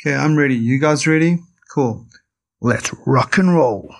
Okay, 0.00 0.14
I'm 0.14 0.38
ready. 0.38 0.54
You 0.54 0.78
guys 0.78 1.08
ready? 1.08 1.40
Cool. 1.74 2.06
Let's 2.60 2.94
rock 3.04 3.36
and 3.36 3.52
roll. 3.52 3.92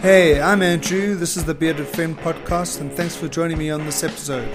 Hey, 0.00 0.40
I'm 0.40 0.62
Andrew. 0.62 1.14
This 1.14 1.36
is 1.36 1.44
the 1.44 1.52
Bearded 1.52 1.86
Fen 1.88 2.16
podcast, 2.16 2.80
and 2.80 2.90
thanks 2.90 3.14
for 3.14 3.28
joining 3.28 3.58
me 3.58 3.68
on 3.68 3.84
this 3.84 4.02
episode. 4.02 4.48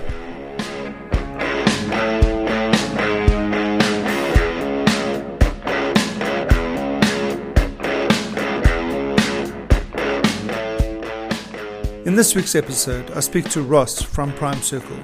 In 12.08 12.16
this 12.16 12.36
week's 12.36 12.56
episode, 12.56 13.12
I 13.12 13.20
speak 13.20 13.50
to 13.50 13.62
Ross 13.62 14.02
from 14.02 14.32
Prime 14.32 14.62
Circle. 14.62 14.98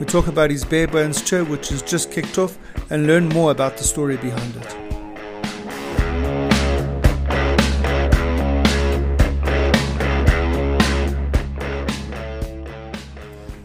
We 0.00 0.06
talk 0.06 0.26
about 0.26 0.50
his 0.50 0.64
Bare 0.64 0.88
Bones 0.88 1.20
tour, 1.20 1.44
which 1.44 1.68
has 1.68 1.82
just 1.82 2.10
kicked 2.10 2.38
off, 2.38 2.56
and 2.88 3.06
learn 3.06 3.28
more 3.28 3.50
about 3.50 3.76
the 3.76 3.84
story 3.84 4.16
behind 4.16 4.56
it. 4.56 4.74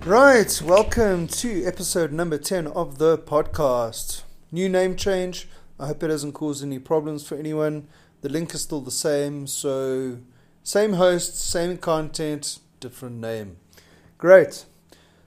Right, 0.05 0.61
welcome 0.61 1.29
to 1.29 1.63
episode 1.63 2.11
number 2.11 2.37
10 2.37 2.67
of 2.67 2.97
the 2.97 3.17
podcast. 3.17 4.23
New 4.51 4.67
name 4.67 4.97
change. 4.97 5.47
I 5.79 5.87
hope 5.87 6.03
it 6.03 6.09
doesn't 6.09 6.33
cause 6.33 6.61
any 6.61 6.79
problems 6.79 7.25
for 7.25 7.35
anyone. 7.35 7.87
The 8.19 8.27
link 8.27 8.53
is 8.53 8.63
still 8.63 8.81
the 8.81 8.91
same, 8.91 9.47
so 9.47 10.17
same 10.61 10.91
host, 10.93 11.39
same 11.39 11.77
content, 11.77 12.59
different 12.81 13.21
name. 13.21 13.57
Great. 14.17 14.65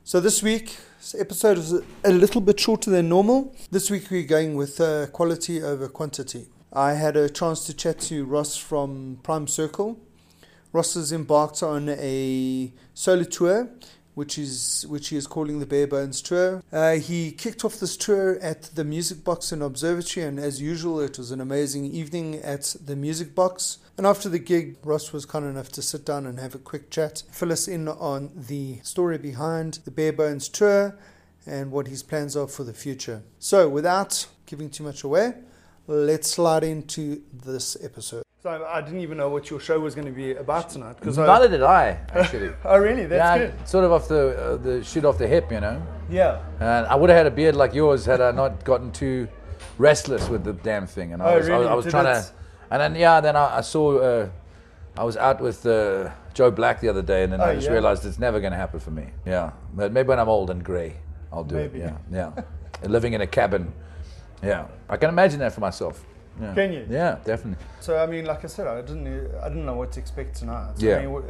So 0.02 0.20
this 0.20 0.42
week, 0.42 0.76
this 0.98 1.14
episode 1.14 1.56
is 1.56 1.72
a 2.02 2.12
little 2.12 2.40
bit 2.40 2.58
shorter 2.58 2.90
than 2.90 3.08
normal. 3.08 3.54
This 3.70 3.90
week 3.90 4.10
we're 4.10 4.24
going 4.24 4.56
with 4.56 4.80
uh, 4.80 5.06
quality 5.06 5.62
over 5.62 5.88
quantity. 5.88 6.48
I 6.72 6.94
had 6.94 7.16
a 7.16 7.28
chance 7.28 7.64
to 7.66 7.72
chat 7.72 8.00
to 8.00 8.24
Ross 8.24 8.56
from 8.56 9.20
Prime 9.22 9.46
Circle. 9.46 9.98
Ross 10.72 10.94
has 10.94 11.12
embarked 11.12 11.62
on 11.62 11.88
a 11.90 12.72
solo 12.92 13.22
tour 13.22 13.70
which 14.14 14.38
is 14.38 14.86
which 14.88 15.08
he 15.08 15.16
is 15.16 15.26
calling 15.26 15.60
the 15.60 15.66
Bare 15.66 15.86
Bones 15.86 16.22
Tour. 16.22 16.62
Uh, 16.72 16.94
he 16.94 17.32
kicked 17.32 17.64
off 17.64 17.78
this 17.78 17.96
tour 17.96 18.38
at 18.40 18.62
the 18.74 18.84
Music 18.84 19.24
Box 19.24 19.52
and 19.52 19.62
Observatory, 19.62 20.26
and 20.26 20.38
as 20.38 20.60
usual, 20.60 21.00
it 21.00 21.18
was 21.18 21.30
an 21.30 21.40
amazing 21.40 21.86
evening 21.86 22.36
at 22.36 22.76
the 22.84 22.96
Music 22.96 23.34
Box. 23.34 23.78
And 23.96 24.06
after 24.06 24.28
the 24.28 24.38
gig, 24.38 24.76
Ross 24.82 25.12
was 25.12 25.24
kind 25.24 25.44
enough 25.44 25.70
to 25.70 25.82
sit 25.82 26.04
down 26.04 26.26
and 26.26 26.40
have 26.40 26.54
a 26.54 26.58
quick 26.58 26.90
chat, 26.90 27.22
fill 27.30 27.52
us 27.52 27.68
in 27.68 27.86
on 27.86 28.32
the 28.34 28.80
story 28.82 29.18
behind 29.18 29.80
the 29.84 29.90
Bare 29.90 30.12
Bones 30.12 30.48
Tour 30.48 30.98
and 31.46 31.70
what 31.70 31.88
his 31.88 32.02
plans 32.02 32.36
are 32.36 32.48
for 32.48 32.64
the 32.64 32.72
future. 32.72 33.22
So, 33.38 33.68
without 33.68 34.26
giving 34.46 34.70
too 34.70 34.82
much 34.82 35.04
away, 35.04 35.34
let's 35.86 36.30
slide 36.30 36.64
into 36.64 37.22
this 37.32 37.76
episode. 37.82 38.24
So 38.44 38.62
I 38.68 38.82
didn't 38.82 39.00
even 39.00 39.16
know 39.16 39.30
what 39.30 39.48
your 39.48 39.58
show 39.58 39.80
was 39.80 39.94
going 39.94 40.06
to 40.06 40.12
be 40.12 40.32
about 40.32 40.68
tonight. 40.68 40.98
Because 40.98 41.16
neither 41.16 41.46
I, 41.46 41.48
did 41.48 41.62
I 41.62 41.88
actually. 42.12 42.52
oh 42.62 42.76
really? 42.76 43.06
That's 43.06 43.40
yeah, 43.40 43.46
good. 43.46 43.66
Sort 43.66 43.84
of 43.86 43.92
off 43.92 44.06
the 44.06 44.38
uh, 44.38 44.56
the 44.58 44.84
shoot 44.84 45.06
off 45.06 45.16
the 45.16 45.26
hip, 45.26 45.50
you 45.50 45.60
know. 45.60 45.82
Yeah. 46.10 46.42
And 46.60 46.86
I 46.86 46.94
would 46.94 47.08
have 47.08 47.16
had 47.16 47.26
a 47.26 47.30
beard 47.30 47.56
like 47.56 47.72
yours 47.72 48.04
had 48.04 48.20
I 48.20 48.32
not 48.32 48.62
gotten 48.62 48.92
too 48.92 49.28
restless 49.78 50.28
with 50.28 50.44
the 50.44 50.52
damn 50.52 50.86
thing. 50.86 51.14
And 51.14 51.22
I 51.22 51.32
oh, 51.32 51.38
was, 51.38 51.48
really? 51.48 51.66
I, 51.66 51.70
I 51.70 51.74
was 51.74 51.86
trying 51.86 52.04
to, 52.04 52.30
and 52.70 52.82
then 52.82 52.94
yeah, 52.96 53.18
then 53.22 53.34
I, 53.34 53.56
I 53.56 53.60
saw. 53.62 53.98
Uh, 53.98 54.28
I 54.98 55.04
was 55.04 55.16
out 55.16 55.40
with 55.40 55.64
uh, 55.64 56.10
Joe 56.34 56.50
Black 56.50 56.82
the 56.82 56.90
other 56.90 57.00
day, 57.00 57.24
and 57.24 57.32
then 57.32 57.40
oh, 57.40 57.44
I 57.44 57.54
just 57.54 57.68
yeah. 57.68 57.72
realized 57.72 58.04
it's 58.04 58.18
never 58.18 58.40
going 58.40 58.52
to 58.52 58.58
happen 58.58 58.78
for 58.78 58.90
me. 58.90 59.06
Yeah, 59.24 59.52
but 59.72 59.90
maybe 59.90 60.08
when 60.08 60.20
I'm 60.20 60.28
old 60.28 60.50
and 60.50 60.62
grey, 60.62 60.98
I'll 61.32 61.44
do 61.44 61.54
maybe. 61.54 61.78
it. 61.78 61.94
Yeah, 62.12 62.30
yeah. 62.36 62.42
Living 62.90 63.14
in 63.14 63.22
a 63.22 63.26
cabin. 63.26 63.72
Yeah, 64.42 64.66
I 64.90 64.98
can 64.98 65.08
imagine 65.08 65.38
that 65.38 65.54
for 65.54 65.60
myself. 65.60 66.04
Yeah. 66.40 66.54
Can 66.54 66.72
you? 66.72 66.86
Yeah, 66.90 67.18
definitely. 67.24 67.64
So 67.80 67.96
I 67.96 68.06
mean, 68.06 68.24
like 68.24 68.44
I 68.44 68.48
said, 68.48 68.66
I 68.66 68.80
didn't, 68.80 69.06
I 69.42 69.48
didn't 69.48 69.66
know 69.66 69.74
what 69.74 69.92
to 69.92 70.00
expect 70.00 70.36
tonight. 70.36 70.72
So, 70.76 70.86
yeah. 70.86 70.96
I 70.96 71.06
mean, 71.06 71.22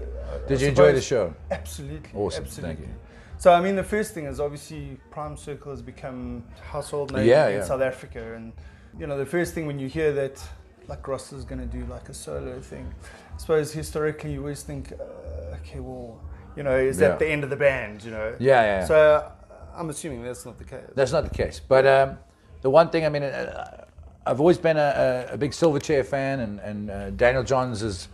Did 0.48 0.60
you 0.60 0.68
enjoy 0.68 0.92
the 0.92 1.00
show? 1.00 1.34
Absolutely. 1.50 2.10
Awesome. 2.14 2.44
Absolutely. 2.44 2.76
Thank 2.76 2.88
you. 2.88 2.94
So 3.38 3.52
I 3.52 3.60
mean, 3.60 3.76
the 3.76 3.84
first 3.84 4.14
thing 4.14 4.26
is 4.26 4.40
obviously 4.40 4.98
Prime 5.10 5.36
Circle 5.36 5.72
has 5.72 5.82
become 5.82 6.44
household 6.62 7.12
name 7.12 7.26
yeah, 7.26 7.48
in 7.48 7.56
yeah. 7.56 7.64
South 7.64 7.82
Africa, 7.82 8.34
and 8.34 8.52
you 8.98 9.06
know 9.06 9.18
the 9.18 9.26
first 9.26 9.54
thing 9.54 9.66
when 9.66 9.78
you 9.78 9.88
hear 9.88 10.12
that 10.12 10.42
like 10.88 11.06
Ross 11.06 11.32
is 11.32 11.44
going 11.44 11.60
to 11.60 11.66
do 11.66 11.84
like 11.86 12.08
a 12.08 12.14
solo 12.14 12.60
thing, 12.60 12.92
I 13.34 13.38
suppose 13.38 13.72
historically 13.72 14.32
you 14.32 14.40
always 14.40 14.62
think, 14.62 14.92
uh, 14.92 15.56
okay, 15.56 15.80
well, 15.80 16.20
you 16.56 16.62
know, 16.62 16.76
is 16.76 16.98
that 16.98 17.18
the 17.18 17.26
end 17.26 17.42
of 17.42 17.50
the 17.50 17.56
band? 17.56 18.04
You 18.04 18.10
know? 18.12 18.36
Yeah, 18.38 18.62
yeah. 18.62 18.84
So 18.84 18.94
uh, 18.94 19.30
I'm 19.74 19.90
assuming 19.90 20.22
that's 20.22 20.44
not 20.46 20.58
the 20.58 20.64
case. 20.64 20.84
That's 20.94 21.12
not 21.12 21.24
the 21.24 21.34
case, 21.34 21.60
but 21.60 21.86
um, 21.86 22.18
the 22.62 22.70
one 22.70 22.90
thing 22.90 23.04
I 23.04 23.08
mean. 23.08 23.24
Uh, 23.24 23.83
I've 24.26 24.40
always 24.40 24.58
been 24.58 24.76
a, 24.76 25.26
a, 25.30 25.34
a 25.34 25.36
big 25.36 25.50
Silverchair 25.50 26.04
fan, 26.04 26.40
and, 26.40 26.60
and 26.60 26.90
uh, 26.90 27.10
Daniel 27.10 27.42
Johns 27.42 27.82
is. 27.82 28.08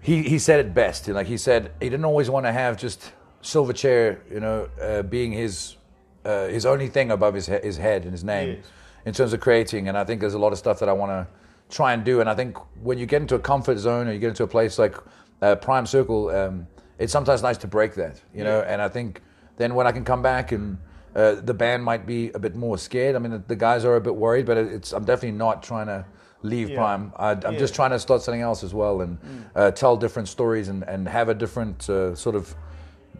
He, 0.00 0.22
he 0.22 0.38
said 0.38 0.60
it 0.60 0.72
best. 0.74 1.08
Like 1.08 1.26
he 1.26 1.36
said, 1.36 1.72
he 1.80 1.88
didn't 1.88 2.04
always 2.04 2.30
want 2.30 2.46
to 2.46 2.52
have 2.52 2.76
just 2.76 3.12
Silverchair, 3.42 4.18
you 4.32 4.40
know, 4.40 4.68
uh, 4.80 5.02
being 5.02 5.32
his 5.32 5.76
uh, 6.24 6.46
his 6.46 6.66
only 6.66 6.88
thing 6.88 7.10
above 7.10 7.34
his 7.34 7.46
he- 7.46 7.58
his 7.62 7.76
head 7.76 8.02
and 8.02 8.12
his 8.12 8.24
name 8.24 8.56
yes. 8.56 8.66
in 9.04 9.12
terms 9.12 9.32
of 9.32 9.40
creating. 9.40 9.88
And 9.88 9.98
I 9.98 10.04
think 10.04 10.20
there's 10.20 10.34
a 10.34 10.38
lot 10.38 10.52
of 10.52 10.58
stuff 10.58 10.78
that 10.80 10.88
I 10.88 10.92
want 10.92 11.10
to 11.10 11.26
try 11.74 11.92
and 11.92 12.04
do. 12.04 12.20
And 12.20 12.30
I 12.30 12.34
think 12.34 12.56
when 12.82 12.98
you 12.98 13.06
get 13.06 13.22
into 13.22 13.34
a 13.34 13.38
comfort 13.38 13.78
zone 13.78 14.08
or 14.08 14.12
you 14.12 14.18
get 14.18 14.28
into 14.28 14.44
a 14.44 14.48
place 14.48 14.78
like 14.78 14.96
uh, 15.42 15.56
Prime 15.56 15.86
Circle, 15.86 16.30
um, 16.30 16.66
it's 16.98 17.12
sometimes 17.12 17.42
nice 17.42 17.58
to 17.58 17.66
break 17.66 17.94
that, 17.94 18.20
you 18.34 18.44
know. 18.44 18.60
And 18.60 18.80
I 18.80 18.88
think 18.88 19.22
then 19.56 19.74
when 19.74 19.86
I 19.86 19.92
can 19.92 20.04
come 20.04 20.22
back 20.22 20.52
and 20.52 20.78
uh, 21.14 21.34
the 21.36 21.54
band 21.54 21.84
might 21.84 22.06
be 22.06 22.30
a 22.32 22.38
bit 22.38 22.54
more 22.54 22.78
scared. 22.78 23.16
I 23.16 23.18
mean, 23.18 23.32
the, 23.32 23.42
the, 23.46 23.56
guys 23.56 23.84
are 23.84 23.96
a 23.96 24.00
bit 24.00 24.14
worried, 24.14 24.46
but 24.46 24.56
it's 24.56 24.92
I'm 24.92 25.04
definitely 25.04 25.38
not 25.38 25.62
trying 25.62 25.86
to 25.86 26.04
leave 26.42 26.70
yeah. 26.70 26.76
Prime. 26.76 27.12
I, 27.16 27.32
am 27.32 27.40
yeah. 27.42 27.58
just 27.58 27.74
trying 27.74 27.90
to 27.90 27.98
start 27.98 28.22
something 28.22 28.40
else 28.40 28.62
as 28.62 28.74
well 28.74 29.00
and 29.00 29.20
mm. 29.20 29.44
uh, 29.56 29.70
tell 29.70 29.96
different 29.96 30.28
stories 30.28 30.68
and, 30.68 30.82
and 30.84 31.08
have 31.08 31.28
a 31.28 31.34
different 31.34 31.88
uh, 31.88 32.14
sort 32.14 32.36
of 32.36 32.54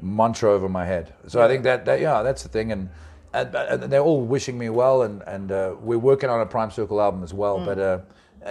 mantra 0.00 0.50
over 0.50 0.68
my 0.68 0.84
head. 0.84 1.14
So 1.26 1.38
yeah. 1.38 1.46
I 1.46 1.48
think 1.48 1.64
that, 1.64 1.84
that 1.86 2.00
yeah, 2.00 2.22
that's 2.22 2.42
the 2.42 2.48
thing. 2.48 2.72
And, 2.72 2.88
and, 3.32 3.54
and 3.54 3.82
they're 3.84 4.00
all 4.00 4.22
wishing 4.22 4.56
me 4.56 4.70
well, 4.70 5.02
and 5.02 5.22
and 5.26 5.52
uh, 5.52 5.74
we're 5.80 5.98
working 5.98 6.30
on 6.30 6.40
a 6.40 6.46
Prime 6.46 6.70
Circle 6.70 7.00
album 7.00 7.22
as 7.22 7.34
well. 7.34 7.58
Mm. 7.58 7.66
But 7.66 7.78
uh, 7.78 7.98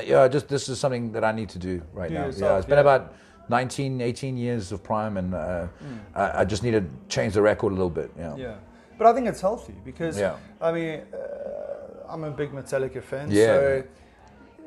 yeah, 0.03 0.27
just 0.27 0.47
this 0.47 0.69
is 0.69 0.79
something 0.79 1.11
that 1.13 1.23
I 1.23 1.31
need 1.31 1.49
to 1.49 1.59
do 1.59 1.81
right 1.93 2.11
now. 2.11 2.25
Yourself, 2.25 2.51
yeah, 2.51 2.57
it's 2.57 2.67
been 2.67 2.77
about 2.77 3.15
19, 3.49 4.01
18 4.01 4.37
years 4.37 4.71
of 4.71 4.83
Prime, 4.83 5.17
and 5.17 5.33
uh, 5.33 5.67
mm. 5.83 5.99
I, 6.15 6.41
I, 6.41 6.45
just 6.45 6.63
need 6.63 6.71
to 6.71 6.83
change 7.07 7.33
the 7.33 7.41
record 7.41 7.71
a 7.71 7.75
little 7.75 7.89
bit. 7.89 8.11
Yeah. 8.17 8.55
But 8.97 9.07
I 9.07 9.13
think 9.13 9.27
it's 9.27 9.41
healthy 9.41 9.75
because 9.85 10.17
yeah. 10.17 10.37
I 10.59 10.71
mean 10.71 11.01
uh, 11.13 12.09
I'm 12.09 12.23
a 12.23 12.31
big 12.31 12.51
Metallica 12.51 13.03
fan. 13.03 13.29
Yeah. 13.31 13.45
So 13.45 13.83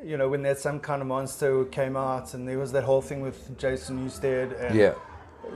you 0.05 0.17
know 0.17 0.29
when 0.29 0.43
that 0.43 0.59
some 0.59 0.81
kind 0.81 1.03
of 1.03 1.09
monster 1.09 1.65
came 1.67 1.97
out 1.97 2.35
and 2.35 2.49
there 2.49 2.59
was 2.59 2.73
that 2.73 2.85
whole 2.85 3.03
thing 3.03 3.21
with 3.21 3.59
Jason 3.59 4.07
Newsted 4.07 4.59
and 4.65 4.75
yeah. 4.75 4.95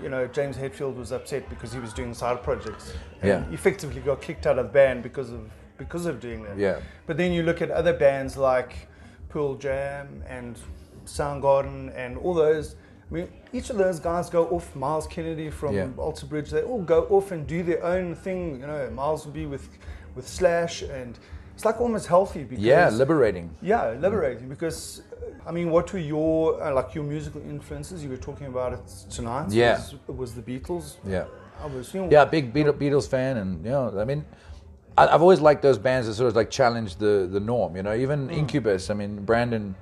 you 0.03 0.09
know 0.09 0.27
James 0.27 0.57
Hetfield 0.57 0.97
was 0.97 1.13
upset 1.13 1.49
because 1.49 1.73
he 1.73 1.79
was 1.79 1.93
doing 1.93 2.15
side 2.15 2.43
projects. 2.43 2.93
And 3.23 3.47
yeah. 3.47 3.55
effectively 3.55 4.01
got 4.01 4.21
kicked 4.21 4.47
out 4.47 4.59
of 4.59 4.67
the 4.67 4.73
band 4.73 5.03
because 5.03 5.31
of 5.31 5.51
because 5.79 6.07
of 6.07 6.21
doing 6.21 6.43
that. 6.45 6.59
Yeah. 6.59 6.81
But 7.07 7.17
then 7.17 7.33
you 7.33 7.43
look 7.43 7.63
at 7.63 7.71
other 7.71 7.93
bands 7.93 8.37
like 8.37 8.89
Pearl 9.29 9.55
Jam 9.55 10.23
and 10.29 10.59
Soundgarden 11.07 11.93
and 11.97 12.17
all 12.19 12.35
those 12.35 12.77
mean, 13.15 13.29
each 13.53 13.71
of 13.71 13.77
those 13.77 14.01
guys 14.01 14.29
go 14.29 14.47
off. 14.49 14.75
Myles 14.75 15.07
Kennedy 15.07 15.51
from 15.51 15.75
yeah. 15.75 15.89
Alter 15.97 16.27
Bridge, 16.27 16.51
they 16.51 16.63
all 16.63 16.83
go 16.83 17.05
off 17.05 17.31
and 17.31 17.47
do 17.47 17.63
their 17.63 17.83
own 17.85 18.15
thing. 18.15 18.61
You 18.61 18.67
know, 18.67 18.91
Myles 18.91 19.25
will 19.25 19.33
be 19.33 19.47
with 19.47 19.69
with 20.15 20.29
Slash, 20.29 20.83
and 20.83 21.19
it's 21.55 21.65
like 21.65 21.81
almost 21.81 22.07
healthy 22.07 22.45
because 22.45 22.65
yeah, 22.65 22.89
liberating. 22.91 23.55
Yeah, 23.63 23.91
liberating 23.91 24.49
because 24.49 25.03
I 25.47 25.53
mean, 25.53 25.71
what 25.71 25.93
were 25.93 25.99
your 25.99 26.63
uh, 26.63 26.73
like 26.75 26.95
your 26.95 27.05
musical 27.05 27.41
influences? 27.43 28.03
You 28.03 28.11
were 28.11 28.17
talking 28.17 28.49
about 28.49 28.73
it 28.73 28.87
tonight. 29.11 29.51
Yeah, 29.51 29.77
was, 29.77 29.95
was 30.09 30.35
the 30.35 30.43
Beatles. 30.43 30.97
Yeah, 31.07 31.27
I 31.63 31.67
was. 31.67 31.95
You 31.95 32.03
know, 32.03 32.11
yeah, 32.11 32.25
big 32.25 32.53
Beatles 32.53 33.09
fan, 33.09 33.37
and 33.39 33.65
you 33.65 33.71
know, 33.71 33.99
I 33.99 34.05
mean. 34.05 34.25
I've 34.97 35.23
always 35.23 35.41
liked 35.41 35.61
those 35.61 35.77
bands 35.77 36.07
that 36.07 36.15
sort 36.15 36.29
of 36.29 36.37
like 36.37 36.51
challenge 36.51 36.95
the, 36.95 37.29
the 37.29 37.41
norm, 37.41 37.75
you 37.75 37.83
know. 37.83 37.97
Even 37.97 38.29
mm. 38.29 38.37
Incubus, 38.37 38.91
I 38.91 38.95
mean, 38.95 39.25
Brandon, 39.25 39.75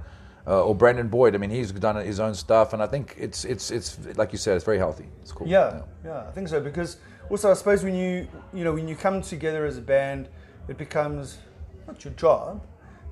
uh, 0.47 0.65
or 0.65 0.75
Brandon 0.75 1.09
Boyd. 1.09 1.35
I 1.35 1.39
mean, 1.39 1.51
he's 1.51 1.73
done 1.73 1.97
his 1.97 2.21
own 2.21 2.35
stuff, 2.35 2.73
and 2.73 2.83
I 2.83 2.87
think 2.87 3.15
it's 3.19 3.45
it's 3.45 3.71
it's 3.71 3.99
like 4.17 4.33
you 4.33 4.39
said, 4.39 4.57
it's 4.57 4.65
very 4.65 4.79
healthy. 4.79 5.07
It's 5.21 5.33
cool. 5.33 5.47
Yeah, 5.47 5.83
yeah, 6.05 6.11
yeah, 6.11 6.29
I 6.29 6.31
think 6.33 6.49
so 6.49 6.61
because 6.61 6.97
also 7.31 7.51
I 7.51 7.55
suppose 7.55 7.85
when 7.85 7.95
you 7.95 8.29
you 8.53 8.65
know 8.65 8.73
when 8.73 8.89
you 8.89 8.97
come 8.97 9.23
together 9.23 9.65
as 9.65 9.79
a 9.79 9.83
band, 9.83 10.29
it 10.69 10.79
becomes 10.79 11.39
not 11.87 12.05
your 12.05 12.15
job, 12.15 12.65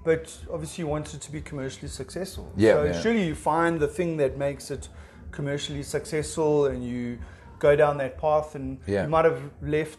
but 0.05 0.37
obviously 0.53 0.83
you 0.83 0.89
want 0.89 1.15
it 1.15 1.21
to 1.21 1.33
be 1.33 1.41
commercially 1.41 1.89
successful. 1.89 2.51
Yeah. 2.57 2.75
So 2.75 2.85
yeah. 2.85 3.01
surely 3.01 3.27
you 3.27 3.35
find 3.35 3.81
the 3.81 3.89
thing 3.89 4.17
that 4.19 4.37
makes 4.37 4.71
it 4.71 4.89
commercially 5.31 5.83
successful, 5.83 6.67
and 6.67 6.85
you 6.85 7.19
go 7.59 7.77
down 7.77 7.99
that 7.99 8.19
path, 8.19 8.55
and 8.55 8.79
yeah. 8.87 9.05
you 9.05 9.09
might 9.09 9.25
have 9.25 9.41
left 9.63 9.99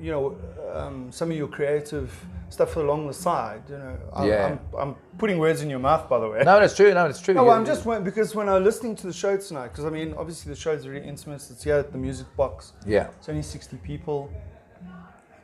you 0.00 0.10
know, 0.10 0.36
um, 0.74 1.12
some 1.12 1.30
of 1.30 1.36
your 1.36 1.48
creative 1.48 2.12
stuff 2.48 2.76
along 2.76 3.06
the 3.06 3.14
side. 3.14 3.62
You 3.68 3.78
know, 3.78 3.98
I'm, 4.14 4.28
Yeah. 4.28 4.46
I'm, 4.46 4.78
I'm 4.78 4.94
putting 5.18 5.38
words 5.38 5.62
in 5.62 5.70
your 5.70 5.78
mouth, 5.78 6.08
by 6.08 6.18
the 6.18 6.28
way. 6.28 6.42
No, 6.44 6.60
it's 6.60 6.76
true. 6.76 6.92
No, 6.92 7.06
it's 7.06 7.20
true. 7.20 7.34
No, 7.34 7.44
well, 7.44 7.56
I'm 7.56 7.64
just 7.64 7.84
because 8.04 8.34
when 8.34 8.48
I 8.48 8.54
was 8.54 8.64
listening 8.64 8.96
to 8.96 9.06
the 9.06 9.12
show 9.12 9.36
tonight, 9.36 9.68
because 9.68 9.84
I 9.84 9.90
mean, 9.90 10.14
obviously 10.16 10.50
the 10.52 10.58
show's 10.58 10.84
very 10.84 11.06
intimate. 11.06 11.42
It's 11.50 11.62
here 11.62 11.76
at 11.76 11.92
the 11.92 11.98
Music 11.98 12.26
Box. 12.36 12.72
Yeah. 12.86 13.08
It's 13.18 13.28
only 13.28 13.42
60 13.42 13.76
people. 13.78 14.30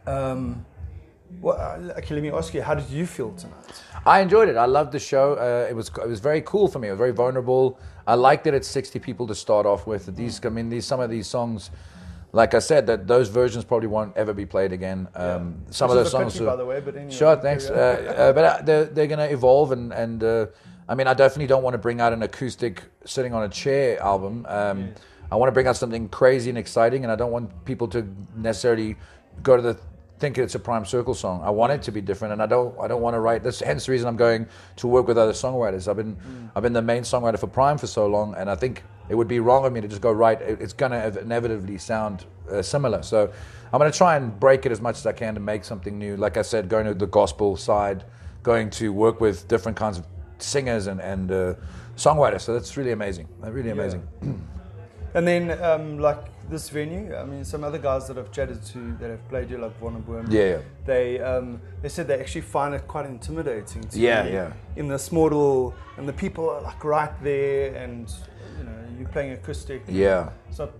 Um, 0.06 0.64
well, 1.40 1.58
uh, 1.58 1.98
okay, 1.98 2.14
let 2.14 2.22
me 2.22 2.30
ask 2.30 2.54
you, 2.54 2.62
how 2.62 2.74
did 2.74 2.88
you 2.88 3.06
feel 3.06 3.32
tonight? 3.32 3.82
I 4.06 4.20
enjoyed 4.20 4.48
it. 4.48 4.56
I 4.56 4.64
loved 4.64 4.92
the 4.92 4.98
show. 4.98 5.34
Uh, 5.34 5.66
it 5.68 5.74
was 5.74 5.88
it 5.88 6.08
was 6.08 6.20
very 6.20 6.40
cool 6.42 6.68
for 6.68 6.78
me. 6.78 6.88
It 6.88 6.92
was 6.92 6.98
very 6.98 7.12
vulnerable. 7.12 7.78
I 8.06 8.14
liked 8.14 8.44
that 8.44 8.54
it's 8.54 8.68
60 8.68 8.98
people 9.00 9.26
to 9.26 9.34
start 9.34 9.66
off 9.66 9.86
with. 9.86 10.16
These, 10.16 10.44
I 10.46 10.48
mean, 10.48 10.70
these 10.70 10.86
some 10.86 11.00
of 11.00 11.10
these 11.10 11.26
songs, 11.26 11.70
like 12.38 12.54
I 12.54 12.60
said, 12.60 12.86
that 12.86 13.08
those 13.08 13.28
versions 13.28 13.64
probably 13.64 13.88
won't 13.88 14.16
ever 14.16 14.32
be 14.32 14.46
played 14.46 14.72
again. 14.72 15.08
Um, 15.16 15.64
Some 15.70 15.90
Which 15.90 15.98
of 15.98 16.04
those 16.04 16.12
songs, 16.12 16.32
pity, 16.34 16.44
are- 16.44 16.50
by 16.52 16.56
the 16.56 16.64
way, 16.64 16.78
but 16.80 16.94
anyway, 16.94 17.10
Sure, 17.20 17.34
thanks. 17.36 17.68
Uh, 17.68 17.74
uh, 17.74 18.32
but 18.32 18.44
uh, 18.44 18.62
they're, 18.62 18.84
they're 18.84 19.08
going 19.08 19.18
to 19.28 19.30
evolve, 19.38 19.72
and, 19.72 19.92
and 19.92 20.22
uh, 20.22 20.46
I 20.88 20.94
mean, 20.94 21.08
I 21.08 21.14
definitely 21.14 21.48
don't 21.48 21.64
want 21.64 21.74
to 21.74 21.78
bring 21.78 22.00
out 22.00 22.12
an 22.12 22.22
acoustic 22.22 22.84
sitting 23.04 23.34
on 23.34 23.42
a 23.42 23.48
chair 23.48 24.00
album. 24.00 24.46
Um, 24.48 24.90
I 25.32 25.34
want 25.36 25.48
to 25.48 25.52
bring 25.52 25.66
out 25.66 25.76
something 25.76 26.08
crazy 26.08 26.48
and 26.48 26.56
exciting, 26.56 27.02
and 27.04 27.10
I 27.10 27.16
don't 27.16 27.32
want 27.32 27.64
people 27.64 27.88
to 27.88 28.06
necessarily 28.36 28.94
go 29.42 29.56
to 29.56 29.62
the 29.62 29.76
think 30.18 30.38
it's 30.38 30.54
a 30.54 30.58
Prime 30.58 30.84
Circle 30.84 31.14
song. 31.14 31.40
I 31.42 31.50
want 31.50 31.72
it 31.72 31.82
to 31.82 31.92
be 31.92 32.00
different, 32.00 32.32
and 32.32 32.42
I 32.42 32.46
don't 32.46 32.78
I 32.80 32.88
don't 32.88 33.00
want 33.00 33.14
to 33.14 33.20
write. 33.20 33.42
That's 33.42 33.60
hence 33.60 33.86
the 33.86 33.92
reason 33.92 34.08
I'm 34.08 34.16
going 34.16 34.46
to 34.76 34.88
work 34.88 35.06
with 35.06 35.18
other 35.18 35.32
songwriters. 35.32 35.88
I've 35.88 35.96
been 35.96 36.50
I've 36.54 36.62
been 36.62 36.72
the 36.72 36.82
main 36.82 37.02
songwriter 37.02 37.38
for 37.38 37.46
Prime 37.46 37.78
for 37.78 37.86
so 37.86 38.06
long, 38.06 38.34
and 38.34 38.50
I 38.50 38.54
think 38.54 38.82
it 39.08 39.14
would 39.14 39.28
be 39.28 39.40
wrong 39.40 39.64
of 39.64 39.72
me 39.72 39.80
to 39.80 39.88
just 39.88 40.02
go 40.02 40.12
write. 40.12 40.42
It's 40.42 40.72
going 40.72 40.92
to 40.92 41.20
inevitably 41.20 41.78
sound 41.78 42.26
uh, 42.50 42.62
similar. 42.62 43.02
So 43.02 43.32
I'm 43.72 43.78
going 43.78 43.90
to 43.90 43.96
try 43.96 44.16
and 44.16 44.38
break 44.38 44.66
it 44.66 44.72
as 44.72 44.80
much 44.80 44.96
as 44.96 45.06
I 45.06 45.12
can 45.12 45.34
to 45.34 45.40
make 45.40 45.64
something 45.64 45.98
new. 45.98 46.16
Like 46.16 46.36
I 46.36 46.42
said, 46.42 46.68
going 46.68 46.86
to 46.86 46.94
the 46.94 47.06
gospel 47.06 47.56
side, 47.56 48.04
going 48.42 48.70
to 48.70 48.92
work 48.92 49.20
with 49.20 49.48
different 49.48 49.76
kinds 49.78 49.98
of 49.98 50.06
singers 50.38 50.86
and 50.86 51.00
and 51.00 51.30
uh, 51.30 51.54
songwriters. 51.96 52.42
So 52.42 52.52
that's 52.54 52.76
really 52.76 52.92
amazing. 52.92 53.28
Really 53.40 53.70
amazing. 53.70 54.02
And 55.14 55.26
then, 55.26 55.62
um, 55.62 55.98
like 55.98 56.18
this 56.50 56.68
venue, 56.70 57.14
I 57.14 57.24
mean, 57.24 57.44
some 57.44 57.62
other 57.64 57.78
guys 57.78 58.08
that 58.08 58.16
I've 58.18 58.32
chatted 58.32 58.64
to 58.66 58.96
that 59.00 59.10
have 59.10 59.28
played 59.28 59.48
here, 59.48 59.58
like 59.58 59.76
Von 59.78 60.00
Boom, 60.02 60.26
Yeah, 60.30 60.40
yeah. 60.42 60.58
they 60.86 61.20
um, 61.20 61.60
they 61.82 61.88
said 61.88 62.08
they 62.08 62.18
actually 62.18 62.40
find 62.42 62.74
it 62.74 62.86
quite 62.88 63.06
intimidating. 63.06 63.82
To 63.82 63.98
Yeah, 63.98 64.22
be 64.22 64.30
yeah. 64.30 64.52
In 64.76 64.88
this 64.88 65.12
model, 65.12 65.74
and 65.96 66.08
the 66.08 66.12
people 66.12 66.48
are 66.50 66.62
like 66.62 66.82
right 66.84 67.12
there, 67.22 67.74
and 67.74 68.10
you 68.58 68.64
know, 68.64 68.72
you're 68.98 69.08
playing 69.08 69.32
acoustic. 69.32 69.82
Yeah. 69.88 70.30
So, 70.50 70.72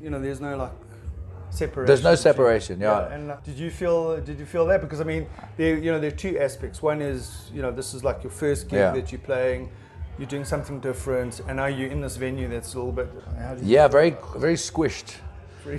you 0.00 0.10
know, 0.10 0.20
there's 0.20 0.40
no 0.40 0.56
like 0.56 0.72
separation. 1.50 1.86
There's 1.86 2.04
no 2.04 2.14
separation, 2.14 2.80
yeah. 2.80 3.08
And 3.12 3.30
uh, 3.32 3.36
did 3.44 3.58
you 3.58 3.70
feel 3.70 4.20
did 4.20 4.38
you 4.38 4.46
feel 4.46 4.66
that? 4.66 4.80
Because 4.80 5.00
I 5.00 5.04
mean, 5.04 5.26
there 5.56 5.76
you 5.76 5.90
know 5.92 5.98
there 5.98 6.12
are 6.12 6.16
two 6.16 6.38
aspects. 6.38 6.80
One 6.82 7.02
is 7.02 7.50
you 7.52 7.62
know 7.62 7.72
this 7.72 7.94
is 7.94 8.04
like 8.04 8.22
your 8.22 8.30
first 8.32 8.68
gig 8.68 8.78
Yeah. 8.78 8.92
that 8.92 9.10
you're 9.12 9.20
playing. 9.20 9.70
You're 10.20 10.28
doing 10.28 10.44
something 10.44 10.80
different, 10.80 11.40
and 11.48 11.56
now 11.56 11.64
you're 11.64 11.90
in 11.90 12.02
this 12.02 12.16
venue 12.16 12.46
that's 12.46 12.74
a 12.74 12.76
little 12.76 12.92
bit. 12.92 13.08
How 13.38 13.54
do 13.54 13.64
you 13.64 13.72
Yeah, 13.72 13.84
feel 13.84 13.92
very 13.92 14.08
about 14.08 14.36
very 14.38 14.54
squished. 14.54 15.14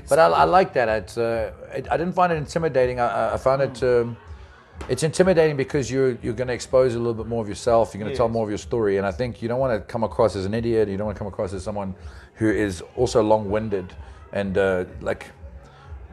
But 0.10 0.18
I, 0.18 0.26
I 0.30 0.44
like 0.46 0.74
that. 0.74 0.90
It's, 0.90 1.16
uh, 1.16 1.52
it, 1.76 1.88
I 1.92 1.96
didn't 1.98 2.14
find 2.14 2.34
it 2.34 2.38
intimidating. 2.38 3.00
I, 3.00 3.36
I- 3.36 3.38
found 3.38 3.62
it. 3.62 3.84
Um, 3.84 4.18
it's 4.90 5.04
intimidating 5.04 5.58
because 5.58 5.92
you're 5.92 6.18
you're 6.24 6.34
going 6.34 6.48
to 6.48 6.56
expose 6.56 6.96
a 6.96 6.98
little 6.98 7.14
bit 7.14 7.28
more 7.28 7.44
of 7.44 7.48
yourself. 7.48 7.94
You're 7.94 8.02
going 8.02 8.12
to 8.12 8.18
tell 8.18 8.30
more 8.30 8.44
of 8.44 8.50
your 8.50 8.58
story, 8.58 8.98
and 8.98 9.06
I 9.06 9.12
think 9.12 9.44
you 9.44 9.48
don't 9.48 9.60
want 9.60 9.80
to 9.80 9.80
come 9.94 10.04
across 10.04 10.36
as 10.36 10.46
an 10.46 10.56
idiot. 10.56 10.90
You 10.90 10.98
don't 10.98 11.06
want 11.06 11.18
to 11.18 11.20
come 11.20 11.28
across 11.28 11.54
as 11.54 11.64
someone 11.64 11.94
who 12.34 12.50
is 12.50 12.82
also 12.96 13.22
long-winded 13.22 13.94
and 14.34 14.58
uh, 14.58 14.86
like 15.02 15.28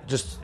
just 0.07 0.41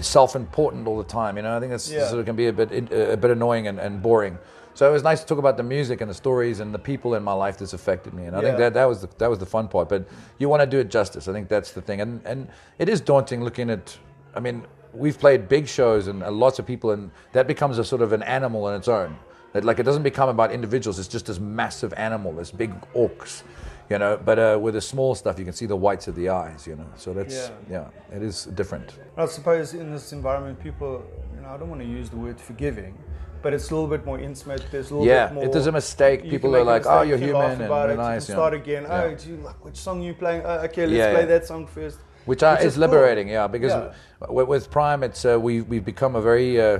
self-important 0.00 0.86
all 0.86 0.98
the 0.98 1.04
time. 1.04 1.36
You 1.36 1.42
know, 1.42 1.56
I 1.56 1.60
think 1.60 1.70
that's 1.70 1.90
Yeah. 1.90 2.06
sort 2.08 2.20
of 2.20 2.26
can 2.26 2.36
be 2.36 2.46
a 2.48 2.52
bit 2.52 2.70
a 2.92 3.16
bit 3.16 3.30
annoying 3.30 3.68
and, 3.68 3.78
and 3.78 4.02
boring. 4.02 4.38
So 4.74 4.88
it 4.88 4.92
was 4.92 5.04
nice 5.04 5.20
to 5.20 5.26
talk 5.26 5.38
about 5.38 5.56
the 5.56 5.62
music 5.62 6.00
and 6.00 6.10
the 6.10 6.14
stories 6.14 6.58
and 6.58 6.74
the 6.74 6.80
people 6.80 7.14
in 7.14 7.22
my 7.22 7.32
life 7.32 7.58
that's 7.58 7.74
affected 7.74 8.12
me, 8.12 8.24
and 8.24 8.34
I 8.36 8.40
think 8.40 8.58
that 8.58 8.74
that 8.74 8.86
was 8.86 9.02
the, 9.02 9.08
that 9.18 9.30
was 9.30 9.38
the 9.38 9.46
fun 9.46 9.68
part. 9.68 9.88
But 9.88 10.04
you 10.38 10.48
want 10.48 10.62
to 10.62 10.66
do 10.66 10.78
it 10.80 10.88
justice. 10.90 11.28
I 11.28 11.32
think 11.32 11.48
that's 11.48 11.70
the 11.72 11.80
thing, 11.80 12.00
and 12.00 12.20
and 12.24 12.48
it 12.78 12.88
is 12.88 13.00
daunting 13.00 13.44
looking 13.44 13.70
at. 13.70 13.96
I 14.34 14.40
mean, 14.40 14.66
we've 14.92 15.16
played 15.18 15.48
big 15.48 15.68
shows 15.68 16.08
and 16.08 16.18
lots 16.20 16.58
of 16.58 16.66
people, 16.66 16.90
and 16.90 17.12
that 17.32 17.46
becomes 17.46 17.78
a 17.78 17.84
sort 17.84 18.02
of 18.02 18.12
an 18.12 18.24
animal 18.24 18.68
in 18.68 18.74
its 18.74 18.88
own. 18.88 19.16
That 19.52 19.64
like 19.64 19.78
it 19.78 19.84
doesn't 19.84 20.02
become 20.02 20.28
about 20.28 20.50
individuals. 20.50 20.98
It's 20.98 21.06
just 21.06 21.26
this 21.26 21.38
massive 21.38 21.92
animal, 21.96 22.32
this 22.32 22.50
big 22.50 22.72
orcs, 22.94 23.44
you 23.90 23.98
know. 23.98 24.18
But 24.24 24.38
uh, 24.38 24.58
with 24.60 24.74
the 24.74 24.80
small 24.80 25.14
stuff, 25.14 25.38
you 25.38 25.44
can 25.44 25.54
see 25.54 25.66
the 25.66 25.76
whites 25.76 26.08
of 26.08 26.14
the 26.14 26.28
eyes, 26.28 26.66
you 26.66 26.76
know. 26.76 26.86
So 26.96 27.12
that's 27.12 27.50
Yeah. 27.70 27.90
yeah, 28.10 28.16
it 28.16 28.22
is 28.22 28.44
different. 28.54 28.98
I 29.16 29.26
suppose 29.26 29.74
in 29.74 29.92
this 29.92 30.12
environment, 30.12 30.60
people, 30.60 31.02
you 31.34 31.40
know, 31.42 31.48
I 31.50 31.56
don't 31.56 31.68
want 31.68 31.80
to 31.82 31.86
use 31.88 32.10
the 32.10 32.16
word 32.16 32.40
forgiving, 32.40 32.96
but 33.42 33.52
it's 33.52 33.70
a 33.70 33.74
little 33.74 33.88
bit 33.88 34.04
more 34.06 34.18
intimate. 34.18 34.62
There's 34.70 34.90
a 34.90 34.94
little 34.96 35.06
Yeah, 35.06 35.26
bit 35.26 35.34
more. 35.34 35.44
if 35.44 35.52
there's 35.52 35.66
a 35.66 35.72
mistake, 35.72 36.22
people 36.22 36.56
are 36.56 36.64
like, 36.64 36.86
"Oh, 36.86 37.02
you're 37.02 37.18
human," 37.18 37.60
and 37.62 37.90
it, 37.92 37.96
nice, 37.96 38.28
You 38.28 38.32
yeah. 38.34 38.38
start 38.38 38.54
again. 38.54 38.82
Yeah. 38.84 39.02
Oh, 39.04 39.14
do 39.14 39.28
you 39.30 39.36
like 39.36 39.64
which 39.64 39.76
song 39.76 40.02
you 40.02 40.14
playing? 40.14 40.42
Oh, 40.44 40.66
okay, 40.68 40.86
let's 40.86 40.96
Yeah, 40.98 41.10
play 41.12 41.20
yeah. 41.20 41.26
that 41.38 41.46
song 41.46 41.66
first. 41.66 41.98
which, 42.26 42.42
I, 42.42 42.52
Which 42.54 42.60
is 42.64 42.72
is 42.72 42.78
liberating, 42.78 43.28
yeah. 43.28 43.46
Because 43.46 43.72
Yeah. 43.72 43.92
With, 44.30 44.48
with 44.48 44.70
Prime, 44.70 45.02
it's 45.02 45.24
uh, 45.26 45.38
we 45.38 45.60
we've 45.60 45.84
become 45.84 46.16
a 46.16 46.22
very 46.22 46.58
uh, 46.58 46.78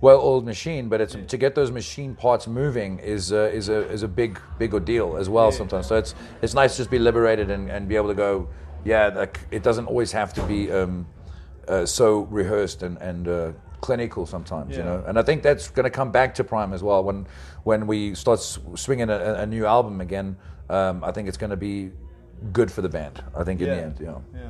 well-oiled 0.00 0.44
machine, 0.44 0.88
but 0.88 1.00
it's 1.00 1.16
to 1.26 1.36
get 1.36 1.54
those 1.54 1.70
machine 1.70 2.14
parts 2.14 2.46
moving 2.46 2.98
is 3.00 3.32
uh, 3.32 3.50
is 3.52 3.68
a 3.68 3.88
is 3.90 4.02
a 4.02 4.08
big 4.08 4.40
big 4.58 4.72
ordeal 4.74 5.16
as 5.16 5.28
well 5.28 5.50
sometimes. 5.50 5.86
So 5.86 5.96
it's 5.96 6.14
it's 6.42 6.54
nice 6.54 6.72
to 6.72 6.78
just 6.78 6.90
be 6.90 6.98
liberated 6.98 7.50
and, 7.50 7.70
and 7.70 7.88
be 7.88 7.96
able 7.96 8.08
to 8.08 8.14
go, 8.14 8.48
yeah. 8.84 9.08
Like 9.08 9.40
it 9.50 9.62
doesn't 9.62 9.86
always 9.86 10.12
have 10.12 10.32
to 10.34 10.42
be 10.42 10.70
um, 10.70 11.06
uh, 11.66 11.84
so 11.86 12.20
rehearsed 12.30 12.82
and 12.82 12.96
and 12.98 13.26
uh, 13.28 13.52
clinical 13.80 14.26
sometimes, 14.26 14.76
you 14.76 14.84
know. 14.84 15.04
And 15.06 15.18
I 15.18 15.22
think 15.22 15.42
that's 15.42 15.68
going 15.70 15.84
to 15.84 15.90
come 15.90 16.12
back 16.12 16.34
to 16.36 16.44
Prime 16.44 16.72
as 16.72 16.82
well 16.82 17.02
when 17.02 17.26
when 17.64 17.86
we 17.86 18.14
start 18.14 18.40
swinging 18.40 19.10
a, 19.10 19.34
a 19.34 19.46
new 19.46 19.66
album 19.66 20.00
again. 20.00 20.36
Um, 20.70 21.02
I 21.02 21.12
think 21.12 21.28
it's 21.28 21.38
going 21.38 21.50
to 21.50 21.56
be 21.56 21.90
good 22.52 22.70
for 22.70 22.82
the 22.82 22.88
band. 22.88 23.24
I 23.34 23.42
think 23.42 23.60
in 23.60 23.68
the 23.68 23.74
Yeah. 23.74 23.82
end, 23.82 23.96
yeah. 24.00 24.14
Yeah. 24.34 24.47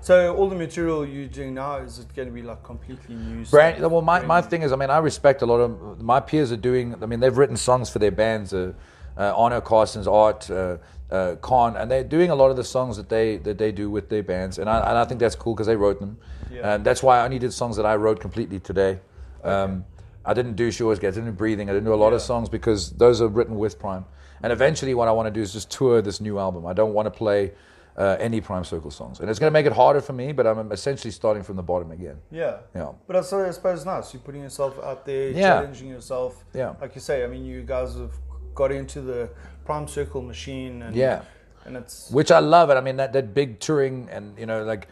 So 0.00 0.34
all 0.36 0.48
the 0.48 0.56
material 0.56 1.04
you're 1.04 1.26
doing 1.26 1.54
now 1.54 1.76
is 1.76 1.98
it 1.98 2.14
going 2.14 2.28
to 2.28 2.34
be 2.34 2.42
like 2.42 2.62
completely 2.62 3.14
new? 3.14 3.44
Brand, 3.46 3.80
well, 3.90 4.02
my, 4.02 4.20
my 4.20 4.40
thing 4.40 4.62
is, 4.62 4.72
I 4.72 4.76
mean, 4.76 4.90
I 4.90 4.98
respect 4.98 5.42
a 5.42 5.46
lot 5.46 5.58
of 5.58 6.00
my 6.00 6.20
peers 6.20 6.52
are 6.52 6.56
doing. 6.56 6.94
I 7.02 7.06
mean, 7.06 7.20
they've 7.20 7.36
written 7.36 7.56
songs 7.56 7.90
for 7.90 7.98
their 7.98 8.10
bands. 8.10 8.54
Uh, 8.54 8.72
uh, 9.18 9.32
Arno 9.36 9.60
Carstens 9.60 10.06
art, 10.06 10.48
uh, 10.50 10.76
uh, 11.10 11.34
Khan, 11.36 11.76
and 11.76 11.90
they're 11.90 12.04
doing 12.04 12.30
a 12.30 12.34
lot 12.34 12.50
of 12.50 12.56
the 12.56 12.64
songs 12.64 12.96
that 12.96 13.08
they 13.08 13.38
that 13.38 13.58
they 13.58 13.72
do 13.72 13.90
with 13.90 14.08
their 14.08 14.22
bands, 14.22 14.58
and 14.58 14.70
I, 14.70 14.78
and 14.78 14.96
I 14.96 15.04
think 15.04 15.18
that's 15.20 15.34
cool 15.34 15.54
because 15.54 15.66
they 15.66 15.76
wrote 15.76 15.98
them. 15.98 16.18
Yeah. 16.52 16.74
And 16.74 16.84
that's 16.84 17.02
why 17.02 17.18
I 17.18 17.24
only 17.24 17.38
did 17.38 17.52
songs 17.52 17.76
that 17.76 17.84
I 17.86 17.96
wrote 17.96 18.20
completely 18.20 18.60
today. 18.60 19.00
Um, 19.42 19.84
I 20.24 20.34
didn't 20.34 20.54
do 20.54 20.70
She 20.70 20.82
Always 20.82 20.98
Gets, 20.98 21.16
I 21.16 21.20
didn't 21.20 21.32
do 21.34 21.36
Breathing, 21.36 21.68
I 21.68 21.72
didn't 21.72 21.86
do 21.86 21.94
a 21.94 21.96
lot 21.96 22.12
of 22.12 22.20
songs 22.20 22.48
because 22.48 22.90
those 22.90 23.20
are 23.20 23.28
written 23.28 23.56
with 23.56 23.78
Prime. 23.78 24.04
And 24.42 24.52
eventually, 24.52 24.94
what 24.94 25.08
I 25.08 25.12
want 25.12 25.26
to 25.26 25.30
do 25.32 25.40
is 25.40 25.52
just 25.52 25.70
tour 25.70 26.00
this 26.00 26.20
new 26.20 26.38
album. 26.38 26.66
I 26.66 26.72
don't 26.72 26.94
want 26.94 27.06
to 27.06 27.10
play 27.10 27.52
uh, 27.98 28.16
any 28.20 28.40
Prime 28.40 28.64
Circle 28.64 28.90
songs, 28.90 29.20
and 29.20 29.28
it's 29.28 29.38
going 29.40 29.50
to 29.50 29.52
make 29.52 29.66
it 29.66 29.72
harder 29.72 30.00
for 30.00 30.12
me. 30.12 30.32
But 30.32 30.46
I'm 30.46 30.70
essentially 30.72 31.10
starting 31.10 31.42
from 31.42 31.56
the 31.56 31.62
bottom 31.62 31.90
again. 31.90 32.16
Yeah. 32.30 32.58
Yeah. 32.74 32.92
But 33.06 33.16
I 33.16 33.20
suppose, 33.22 33.48
I 33.48 33.50
suppose 33.52 33.84
nice. 33.84 34.14
You're 34.14 34.22
putting 34.22 34.42
yourself 34.42 34.78
out 34.82 35.04
there, 35.04 35.30
Yeah. 35.30 35.60
challenging 35.60 35.88
yourself. 35.88 36.44
Yeah. 36.54 36.74
Like 36.80 36.94
you 36.94 37.00
say, 37.00 37.24
I 37.24 37.26
mean, 37.26 37.44
you 37.44 37.62
guys 37.62 37.94
have 37.96 38.14
got 38.54 38.70
into 38.72 39.00
the 39.00 39.28
prime 39.64 39.88
circle 39.88 40.22
machine. 40.22 40.82
And, 40.82 40.94
Yeah. 40.96 41.22
And 41.66 41.76
it's. 41.76 42.10
which 42.10 42.30
I 42.30 42.38
love 42.38 42.70
it. 42.70 42.76
I 42.76 42.80
mean 42.80 42.96
that 42.96 43.12
that 43.12 43.34
big 43.34 43.58
touring 43.60 44.08
and 44.10 44.38
you 44.38 44.46
know 44.46 44.62
like 44.64 44.88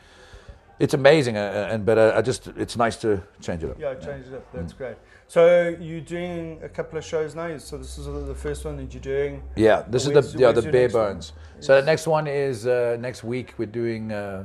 it's 0.78 0.94
amazing. 0.94 1.36
Uh, 1.36 1.68
and 1.72 1.84
but 1.86 1.98
uh, 1.98 2.12
I 2.16 2.22
just 2.22 2.48
it's 2.56 2.76
nice 2.76 2.96
to 2.96 3.22
change 3.40 3.62
it 3.64 3.70
up. 3.70 3.78
Yeah, 3.80 3.94
change 3.94 4.26
it 4.26 4.34
up. 4.34 4.44
That's 4.52 4.72
Mm. 4.72 4.78
great. 4.78 4.96
So 5.28 5.74
you're 5.80 6.00
doing 6.00 6.60
a 6.62 6.68
couple 6.68 6.98
of 6.98 7.04
shows 7.04 7.34
now. 7.34 7.56
So 7.58 7.78
this 7.78 7.98
is 7.98 8.06
the 8.06 8.34
first 8.34 8.64
one 8.64 8.76
that 8.76 8.92
you're 8.94 9.00
doing. 9.02 9.42
Yeah, 9.56 9.82
this 9.88 10.06
Where's- 10.06 10.26
is 10.26 10.32
the 10.34 10.38
yeah 10.38 10.52
the 10.52 10.62
bare 10.70 10.88
bones. 10.88 11.32
So 11.60 11.80
the 11.80 11.86
next 11.86 12.06
one 12.06 12.26
is 12.26 12.66
uh, 12.66 12.96
next 13.00 13.24
week. 13.24 13.54
We're 13.58 13.66
doing 13.82 14.12
uh, 14.12 14.44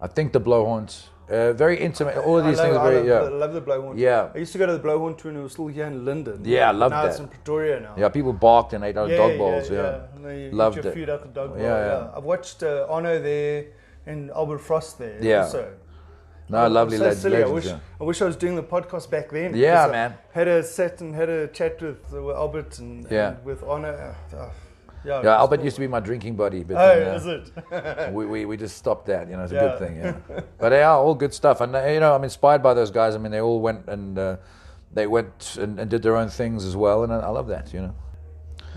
I 0.00 0.06
think 0.08 0.32
the 0.32 0.40
blowhorns. 0.40 1.04
Uh, 1.28 1.52
very 1.52 1.76
intimate. 1.80 2.16
All 2.18 2.38
of 2.38 2.44
these 2.46 2.60
I 2.60 2.62
things 2.66 2.76
love, 2.76 2.86
are 2.86 2.92
I 2.92 2.96
love, 2.98 3.06
yeah 3.06 3.18
the, 3.24 3.30
love 3.30 3.52
the 3.52 3.60
blowhorn. 3.60 3.98
yeah 3.98 4.28
I 4.32 4.38
used 4.38 4.52
to 4.52 4.58
go 4.58 4.66
to 4.66 4.74
the 4.78 4.78
blowhorn 4.88 5.18
tour 5.18 5.32
when 5.32 5.40
it 5.40 5.42
was 5.42 5.52
still 5.54 5.66
here 5.66 5.86
in 5.86 6.04
London. 6.04 6.40
Yeah, 6.44 6.68
I 6.68 6.70
loved 6.70 6.92
now 6.94 7.04
it's 7.06 7.16
that. 7.16 7.24
in 7.24 7.28
Pretoria 7.28 7.80
now. 7.80 7.94
yeah. 7.98 8.08
People 8.10 8.32
barked 8.32 8.74
and 8.74 8.84
ate 8.84 8.96
out 8.96 9.10
yeah, 9.10 9.16
dog 9.16 9.36
balls. 9.36 9.68
Yeah, 9.68 9.76
yeah. 10.22 10.28
And 10.30 10.54
Loved 10.54 10.78
it. 10.86 10.94
food 10.94 11.10
out 11.10 11.22
the 11.22 11.28
dog 11.40 11.48
bowl. 11.50 11.58
Yeah, 11.58 11.64
Yeah, 11.64 11.86
yeah. 11.86 12.16
I've 12.16 12.22
watched 12.22 12.62
uh, 12.62 12.86
Arno 12.88 13.20
there 13.20 13.64
and 14.06 14.30
Albert 14.30 14.58
Frost 14.58 14.98
there. 14.98 15.18
Yeah. 15.22 15.42
Also. 15.44 15.72
no, 16.48 16.58
I'm 16.58 16.72
lovely 16.72 16.96
so 16.98 17.04
leg- 17.04 17.16
silly. 17.16 17.42
I 17.42 17.46
wish, 17.46 17.64
yeah. 17.66 17.78
I 18.00 18.04
wish 18.04 18.22
I 18.22 18.24
was 18.24 18.36
doing 18.36 18.54
the 18.56 18.62
podcast 18.62 19.10
back 19.10 19.30
then. 19.30 19.54
Yeah, 19.54 19.86
because 19.86 19.88
I 19.88 19.92
man. 19.92 20.14
Had 20.32 20.48
a 20.48 20.62
set 20.62 21.00
and 21.00 21.14
had 21.14 21.28
a 21.28 21.48
chat 21.48 21.80
with, 21.82 21.98
uh, 22.14 22.22
with 22.22 22.36
Albert 22.36 22.78
and, 22.78 23.06
Yeah. 23.10 23.28
and 23.30 23.44
with 23.44 23.62
Arno. 23.64 23.88
Uh, 23.90 24.36
uh, 24.36 24.50
yeah, 25.04 25.22
Yeah, 25.22 25.36
Albert 25.36 25.62
used 25.62 25.76
to 25.76 25.80
be 25.80 25.86
my 25.88 26.00
drinking 26.00 26.34
buddy, 26.36 26.62
but 26.64 26.76
Oh, 26.76 26.98
then, 26.98 27.08
uh, 27.08 27.16
is 27.16 27.26
it? 27.26 28.12
we, 28.14 28.26
we, 28.26 28.44
we 28.44 28.56
just 28.56 28.76
stopped 28.76 29.06
that. 29.06 29.28
You 29.28 29.36
know, 29.36 29.42
it's 29.44 29.52
a 29.52 29.56
good 29.56 29.78
thing. 29.78 29.96
Yeah, 29.96 30.14
but 30.58 30.70
they 30.70 30.82
are 30.82 30.96
all 30.98 31.14
good 31.14 31.32
stuff, 31.34 31.60
and 31.60 31.74
uh, 31.76 31.84
you 31.84 32.00
know, 32.00 32.14
I'm 32.14 32.24
inspired 32.24 32.62
by 32.62 32.74
those 32.74 32.90
guys. 32.90 33.14
I 33.14 33.18
mean, 33.18 33.32
they 33.32 33.40
all 33.40 33.60
went 33.60 33.88
and 33.88 34.18
uh, 34.18 34.36
they 34.92 35.06
went 35.06 35.56
and, 35.60 35.78
and 35.80 35.90
did 35.90 36.02
their 36.02 36.16
own 36.16 36.28
things 36.28 36.64
as 36.64 36.74
well, 36.76 37.04
and 37.04 37.12
I, 37.12 37.18
I 37.20 37.28
love 37.28 37.46
that. 37.48 37.72
You 37.72 37.80
know. 37.82 37.94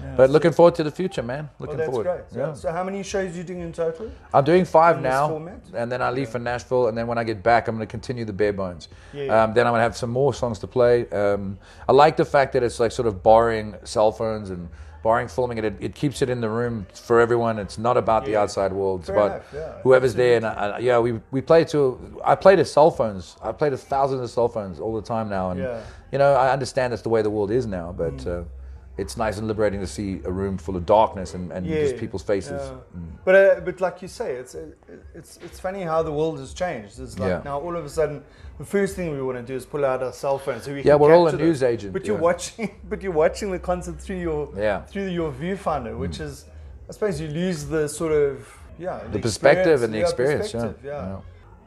Yeah, 0.01 0.15
but 0.15 0.29
looking 0.29 0.51
forward 0.51 0.75
to 0.75 0.83
the 0.83 0.91
future, 0.91 1.21
man. 1.23 1.49
Well, 1.59 1.67
Looking 1.67 1.77
that's 1.77 1.89
forward. 1.89 2.03
great. 2.03 2.31
So, 2.31 2.39
Yeah. 2.39 2.53
so 2.53 2.71
how 2.71 2.83
many 2.83 3.03
shows 3.03 3.33
are 3.33 3.37
you 3.37 3.43
doing 3.43 3.61
in 3.61 3.71
total? 3.73 4.09
I'm 4.33 4.43
doing 4.43 4.65
five 4.65 4.97
in 4.97 5.03
now, 5.03 5.35
and 5.73 5.91
then 5.91 6.01
I 6.01 6.09
leave 6.11 6.27
Yeah. 6.27 6.31
for 6.31 6.39
Nashville, 6.39 6.87
and 6.87 6.97
then 6.97 7.07
when 7.07 7.17
I 7.17 7.23
get 7.23 7.43
back, 7.43 7.67
I'm 7.67 7.75
going 7.75 7.87
to 7.87 7.91
continue 7.91 8.25
the 8.25 8.33
bare 8.33 8.53
bones. 8.53 8.87
Yeah, 9.13 9.23
yeah. 9.23 9.43
Um, 9.43 9.53
then 9.53 9.65
I'm 9.67 9.71
going 9.71 9.79
to 9.79 9.83
have 9.83 9.97
some 9.97 10.09
more 10.11 10.33
songs 10.33 10.59
to 10.59 10.67
play. 10.67 11.09
Um, 11.09 11.57
I 11.87 11.91
like 11.91 12.17
the 12.17 12.25
fact 12.25 12.53
that 12.53 12.63
it's 12.63 12.79
like 12.79 12.91
sort 12.91 13.07
of 13.07 13.21
borrowing 13.23 13.75
cell 13.83 14.11
phones 14.11 14.49
and 14.49 14.69
borrowing 15.01 15.29
filming 15.29 15.57
it. 15.57 15.63
It, 15.63 15.75
it 15.79 15.95
keeps 15.95 16.21
it 16.21 16.29
in 16.29 16.41
the 16.41 16.49
room 16.49 16.85
for 16.93 17.21
everyone. 17.21 17.57
It's 17.57 17.77
not 17.77 17.95
about 17.95 18.25
the 18.25 18.35
outside 18.35 18.73
world. 18.73 18.99
It's 19.01 19.07
Fair 19.07 19.15
about 19.17 19.31
enough, 19.31 19.45
yeah, 19.53 19.81
whoever's 19.83 20.13
there. 20.13 20.35
And 20.37 20.45
I, 20.45 20.51
I, 20.51 20.79
yeah, 20.79 20.99
we 20.99 21.21
we 21.31 21.39
play 21.41 21.63
to. 21.65 22.19
I 22.25 22.35
play 22.35 22.55
to 22.57 22.65
cell 22.65 22.91
phones. 22.91 23.37
I 23.41 23.51
play 23.53 23.69
to 23.69 23.77
thousands 23.77 24.21
of 24.21 24.29
cell 24.29 24.49
phones 24.49 24.79
all 24.79 24.93
the 24.95 25.01
time 25.01 25.29
now, 25.29 25.51
and 25.51 25.59
Yeah. 25.61 25.67
Mm. 25.67 25.81
you 26.11 26.17
know 26.19 26.33
I 26.33 26.51
understand 26.51 26.91
that's 26.91 27.01
the 27.01 27.09
way 27.09 27.21
the 27.21 27.29
world 27.29 27.49
is 27.51 27.65
now, 27.65 27.93
but. 27.97 28.27
Uh, 28.27 28.43
it's 28.99 29.15
nice 29.17 29.37
and 29.39 29.47
liberating 29.47 29.79
to 29.79 29.87
see 29.87 30.21
a 30.25 30.31
room 30.31 30.57
full 30.57 30.75
of 30.75 30.85
darkness 30.85 31.33
and, 31.33 31.51
and 31.51 31.65
just 31.65 31.97
people's 31.97 32.23
faces. 32.23 32.61
Yeah. 32.61 32.99
But 33.25 33.35
uh, 33.35 33.59
but 33.67 33.79
like 33.81 34.01
you 34.01 34.07
say, 34.07 34.33
it's 34.35 34.55
it's 35.19 35.37
it's 35.45 35.59
funny 35.59 35.81
how 35.83 36.03
the 36.03 36.11
world 36.11 36.37
has 36.39 36.53
changed. 36.53 36.99
It's 36.99 37.17
like 37.17 37.29
Yeah. 37.29 37.41
now 37.45 37.59
all 37.59 37.75
of 37.75 37.85
a 37.85 37.89
sudden, 37.89 38.23
the 38.57 38.65
first 38.65 38.95
thing 38.95 39.11
we 39.11 39.21
want 39.21 39.37
to 39.37 39.43
do 39.43 39.55
is 39.55 39.65
pull 39.65 39.85
out 39.85 40.03
our 40.03 40.13
cell 40.13 40.37
phones 40.37 40.63
so 40.63 40.73
we. 40.73 40.81
Yeah, 40.83 40.95
we're 40.95 41.13
all 41.15 41.27
a 41.27 41.31
them. 41.31 41.41
news 41.41 41.61
agent, 41.63 41.93
But 41.93 42.05
you're 42.05 42.17
watching, 42.29 42.75
but 42.89 43.01
you're 43.03 43.11
watching 43.25 43.51
the 43.51 43.59
concert 43.59 43.99
through 44.01 44.19
your 44.19 44.41
Yeah. 44.57 44.81
through 44.91 45.07
your 45.19 45.31
viewfinder, 45.31 45.97
which 45.97 46.19
is, 46.19 46.45
I 46.89 46.91
suppose, 46.93 47.19
you 47.21 47.27
lose 47.29 47.65
the 47.65 47.87
sort 47.87 48.11
of 48.11 48.31
yeah 48.77 48.99
The 49.11 49.19
perspective 49.19 49.83
and 49.83 49.93
the 49.93 49.99
yeah, 49.99 50.03
experience, 50.07 50.53
yeah. 50.53 50.71
yeah. 50.83 51.19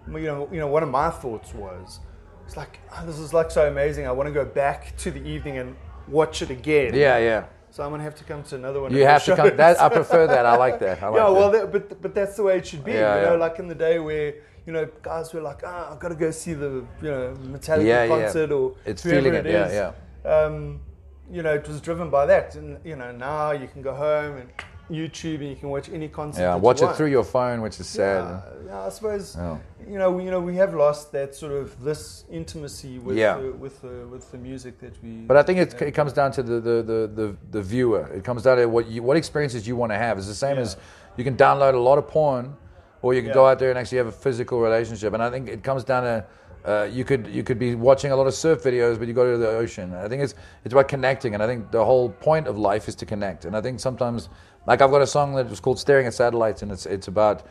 Well, 0.08 0.18
You 0.22 0.26
know, 0.26 0.48
you 0.52 0.58
know, 0.62 0.66
one 0.76 0.82
of 0.82 0.88
my 0.88 1.10
thoughts 1.10 1.54
was, 1.54 2.00
it's 2.46 2.56
like 2.56 2.78
oh, 2.92 3.06
this 3.06 3.18
is 3.18 3.32
like 3.32 3.50
so 3.50 3.62
amazing. 3.68 4.06
I 4.06 4.12
want 4.18 4.26
to 4.28 4.32
go 4.42 4.44
back 4.44 4.80
to 5.04 5.10
the 5.16 5.22
evening 5.34 5.58
and 5.58 5.76
watch 6.08 6.42
it 6.42 6.50
again. 6.50 6.94
Yeah, 6.94 7.18
yeah. 7.18 7.44
So 7.70 7.82
I'm 7.82 7.90
gonna 7.90 8.02
have 8.02 8.14
to 8.16 8.24
come 8.24 8.42
to 8.44 8.56
another 8.56 8.82
one. 8.82 8.92
You 8.92 9.06
have 9.06 9.24
to 9.24 9.34
come. 9.34 9.56
That 9.56 9.80
I 9.80 9.88
prefer 9.88 10.26
that. 10.26 10.44
I 10.44 10.56
like 10.56 10.78
that. 10.80 11.02
I 11.02 11.08
like 11.08 11.18
yeah, 11.18 11.28
well, 11.30 11.50
that. 11.50 11.72
that, 11.72 11.88
but 11.88 12.02
but 12.02 12.14
that's 12.14 12.36
the 12.36 12.42
way 12.42 12.58
it 12.58 12.66
should 12.66 12.84
be. 12.84 12.92
Yeah, 12.92 13.16
you 13.16 13.22
know, 13.22 13.32
yeah. 13.32 13.38
like 13.38 13.58
in 13.58 13.66
the 13.66 13.74
day 13.74 13.98
where 13.98 14.34
you 14.66 14.72
know 14.72 14.86
guys 15.02 15.32
were 15.32 15.40
like, 15.40 15.62
ah, 15.64 15.92
I've 15.92 15.98
got 15.98 16.08
to 16.08 16.14
go 16.14 16.30
see 16.30 16.52
the 16.52 16.84
you 17.00 17.10
know 17.10 17.34
Metallica 17.40 17.86
Yeah, 17.86 18.04
yeah. 18.04 18.08
concert 18.08 18.52
or 18.52 18.74
It's 18.84 19.02
feeling 19.02 19.34
it 19.34 19.46
it, 19.46 19.52
yeah, 19.52 19.92
yeah. 20.24 20.30
Um, 20.30 20.80
you 21.30 21.42
know, 21.42 21.54
it 21.54 21.66
was 21.66 21.80
driven 21.80 22.10
by 22.10 22.26
that, 22.26 22.56
and 22.56 22.78
you 22.84 22.96
know 22.96 23.10
now 23.10 23.52
you 23.52 23.68
can 23.68 23.80
go 23.80 23.94
home 23.94 24.36
and 24.36 24.50
YouTube 24.92 25.40
and 25.40 25.48
you 25.50 25.56
can 25.56 25.68
watch 25.68 25.88
any 25.88 26.08
concert. 26.08 26.42
Yeah, 26.42 26.54
watch 26.56 26.82
it 26.82 26.94
through 26.96 27.10
your 27.10 27.24
phone, 27.24 27.60
which 27.60 27.78
is 27.80 27.86
sad. 27.86 28.24
Yeah, 28.24 28.40
yeah, 28.66 28.86
I 28.86 28.88
suppose 28.88 29.36
Yeah. 29.36 29.58
you 29.88 29.98
know 29.98 30.10
we, 30.10 30.24
you 30.24 30.30
know 30.30 30.40
we 30.40 30.56
have 30.56 30.74
lost 30.74 31.12
that 31.12 31.34
sort 31.34 31.52
of 31.52 31.82
this 31.82 32.24
intimacy 32.30 32.98
with 32.98 33.16
Yeah. 33.16 33.38
the, 33.38 33.52
with 33.52 33.80
the, 33.82 34.06
with 34.06 34.30
the 34.30 34.38
music 34.38 34.78
that 34.80 34.94
we. 35.02 35.10
But 35.30 35.36
I 35.36 35.42
think 35.42 35.58
it, 35.58 35.80
it 35.82 35.92
comes 35.92 36.12
down 36.12 36.32
to 36.32 36.42
the, 36.42 36.60
the, 36.60 36.82
the, 36.82 37.10
the, 37.14 37.36
the 37.50 37.62
viewer. 37.62 38.08
It 38.14 38.24
comes 38.24 38.42
down 38.42 38.58
to 38.58 38.66
what 38.66 38.86
you, 38.88 39.02
what 39.02 39.16
experiences 39.16 39.66
you 39.66 39.76
want 39.76 39.92
to 39.92 39.98
have. 39.98 40.18
It's 40.18 40.28
the 40.28 40.34
same 40.34 40.58
as 40.58 40.76
you 41.16 41.24
can 41.24 41.36
download 41.36 41.74
a 41.74 41.78
lot 41.78 41.98
of 41.98 42.08
porn, 42.08 42.56
or 43.02 43.14
you 43.14 43.22
can 43.22 43.32
go 43.32 43.46
out 43.46 43.58
there 43.58 43.70
and 43.70 43.78
actually 43.78 43.98
have 43.98 44.06
a 44.06 44.12
physical 44.12 44.60
relationship. 44.60 45.12
And 45.12 45.22
I 45.22 45.30
think 45.30 45.48
it 45.48 45.62
comes 45.62 45.84
down 45.84 46.04
to 46.04 46.24
uh, 46.64 46.88
you 46.92 47.04
could 47.04 47.26
you 47.26 47.42
could 47.42 47.58
be 47.58 47.74
watching 47.74 48.12
a 48.12 48.16
lot 48.16 48.26
of 48.26 48.34
surf 48.34 48.62
videos, 48.62 48.96
but 48.98 49.08
you 49.08 49.14
go 49.14 49.32
to 49.32 49.36
the 49.36 49.48
ocean. 49.48 49.92
I 49.94 50.08
think 50.08 50.22
it's 50.22 50.34
it's 50.64 50.72
about 50.72 50.86
connecting, 50.88 51.34
and 51.34 51.42
I 51.42 51.46
think 51.46 51.72
the 51.72 51.84
whole 51.84 52.10
point 52.10 52.46
of 52.46 52.56
life 52.56 52.86
is 52.88 52.94
to 52.96 53.06
connect. 53.06 53.44
And 53.44 53.56
I 53.56 53.60
think 53.60 53.80
sometimes, 53.80 54.28
like 54.66 54.80
I've 54.80 54.90
got 54.90 55.02
a 55.02 55.06
song 55.06 55.34
that 55.34 55.48
was 55.48 55.60
called 55.60 55.78
"Staring 55.78 56.06
at 56.06 56.14
Satellites," 56.14 56.62
and 56.62 56.70
it's 56.72 56.86
it's 56.86 57.08
about 57.08 57.42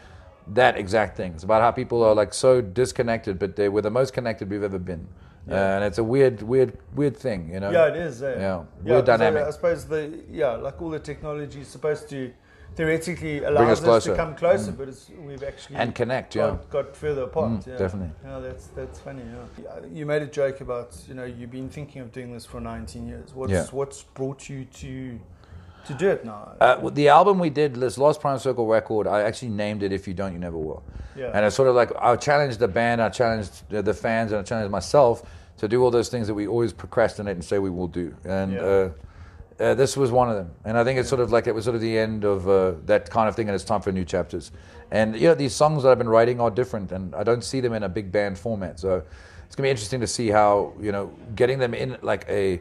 that 0.48 0.78
exact 0.78 1.18
thing. 1.18 1.34
It's 1.34 1.44
about 1.44 1.62
how 1.62 1.72
people 1.72 2.04
are 2.04 2.16
like 2.16 2.34
so 2.34 2.62
disconnected, 2.62 3.38
but 3.40 3.56
they 3.56 3.70
were 3.70 3.82
the 3.82 3.92
most 3.92 4.14
connected 4.14 4.50
we've 4.50 4.64
ever 4.64 4.80
been. 4.80 5.08
Yeah. 5.48 5.76
and 5.78 5.84
it's 5.84 5.98
a 5.98 6.04
weird, 6.04 6.44
weird, 6.44 6.78
weird 6.94 7.18
thing, 7.18 7.50
you 7.52 7.60
know. 7.60 7.72
Yeah, 7.72 7.88
it 7.88 7.96
is. 7.96 8.22
eh? 8.22 8.36
Yeah, 8.36 8.64
yeah 8.86 8.94
weird 8.94 9.10
I- 9.10 9.18
dynamic. 9.18 9.44
I, 9.44 9.50
suppose 9.52 9.86
the 9.86 10.24
yeah, 10.30 10.52
like 10.52 10.80
all 10.82 10.92
the 10.92 11.00
technology 11.00 11.62
is 11.62 11.68
supposed 11.68 12.08
to 12.10 12.32
theoretically 12.76 13.44
us 13.44 13.50
allows 13.50 13.70
us, 13.72 13.80
to 13.80 13.86
closer. 13.86 14.16
come 14.16 14.36
closer, 14.36 14.72
but 14.72 14.88
it's, 14.88 15.10
we've 15.26 15.44
actually 15.44 15.78
and 15.78 15.94
connect. 15.96 16.36
Yeah, 16.36 16.42
got, 16.42 16.70
got 16.70 16.96
further 16.96 17.24
apart. 17.24 17.52
Mm, 17.52 17.68
yeah. 17.68 17.78
definitely. 17.78 18.12
Yeah, 18.24 18.40
that's 18.40 18.68
that's 18.68 19.00
funny. 19.00 19.24
Yeah. 19.24 19.64
Yeah, 19.82 19.88
you 19.92 20.06
made 20.06 20.22
a 20.22 20.28
joke 20.28 20.62
about 20.62 20.96
you 21.08 21.16
know 21.16 21.26
you've 21.26 21.52
been 21.52 21.70
thinking 21.70 22.02
of 22.02 22.12
doing 22.12 22.32
this 22.34 22.46
for 22.46 22.62
19 22.62 23.08
years. 23.08 23.34
What's 23.34 23.52
Yeah. 23.52 23.66
what's 23.72 24.04
brought 24.04 24.48
you 24.48 24.66
to 24.66 25.20
to 25.88 25.94
do 25.94 26.10
it 26.10 26.26
now? 26.26 26.54
Uh, 26.60 26.90
the 26.90 27.10
album 27.10 27.40
we 27.40 27.50
did, 27.50 27.76
this 27.76 27.98
Lost 27.98 28.22
Prime 28.22 28.40
Circle 28.40 28.68
record, 28.68 29.08
I 29.08 29.22
actually 29.22 29.50
named 29.50 29.84
it 29.84 29.92
"If 29.92 30.08
You 30.08 30.14
Don't, 30.14 30.34
You 30.34 30.40
Never 30.40 30.58
Will," 30.58 30.84
yeah. 31.16 31.32
and 31.34 31.46
it's 31.46 31.56
sort 31.56 31.70
of 31.70 31.76
like 31.76 31.92
I 32.00 32.16
challenged 32.16 32.60
the 32.60 32.68
band, 32.68 33.02
I 33.02 33.10
challenged 33.10 33.70
the 33.70 33.94
fans, 33.94 34.32
and 34.32 34.40
I 34.40 34.44
challenged 34.44 34.72
myself 34.72 35.24
to 35.58 35.68
do 35.68 35.84
all 35.84 35.92
those 35.92 36.10
things 36.10 36.28
that 36.28 36.34
we 36.34 36.48
always 36.48 36.74
procrastinate 36.74 37.36
and 37.36 37.44
say 37.44 37.60
we 37.60 37.70
will 37.70 37.88
do, 37.88 38.16
and. 38.26 38.54
Yeah. 38.54 38.62
Uh, 38.62 38.90
uh, 39.60 39.76
this 39.76 39.96
was 39.96 40.12
one 40.12 40.28
of 40.28 40.36
them, 40.36 40.50
and 40.66 40.76
I 40.76 40.84
think 40.84 40.98
it's 40.98 41.08
sort 41.08 41.22
of 41.22 41.32
like 41.32 41.46
it 41.46 41.54
was 41.54 41.66
sort 41.66 41.76
of 41.76 41.82
the 41.82 41.96
end 41.96 42.24
of 42.24 42.50
uh, 42.50 42.74
that 42.86 43.12
kind 43.12 43.30
of 43.30 43.36
thing, 43.36 43.48
and 43.48 43.54
it's 43.54 43.64
time 43.64 43.80
for 43.82 43.92
new 43.92 44.04
chapters. 44.04 44.52
And 44.90 45.16
you 45.16 45.28
know, 45.28 45.36
these 45.36 45.54
songs 45.54 45.84
that 45.84 45.90
I've 45.90 46.00
been 46.00 46.10
writing 46.10 46.42
are 46.42 46.50
different, 46.50 46.92
and 46.92 47.14
I 47.14 47.24
don't 47.24 47.44
see 47.44 47.60
them 47.62 47.74
in 47.74 47.84
a 47.84 47.90
big 47.90 48.12
band 48.12 48.40
format. 48.40 48.80
So 48.80 49.04
it's 49.46 49.56
gonna 49.56 49.68
be 49.68 49.70
interesting 49.70 50.00
to 50.00 50.08
see 50.08 50.30
how 50.30 50.74
you 50.80 50.92
know 50.92 51.14
getting 51.36 51.60
them 51.60 51.76
in 51.76 51.98
like 52.02 52.26
a 52.28 52.60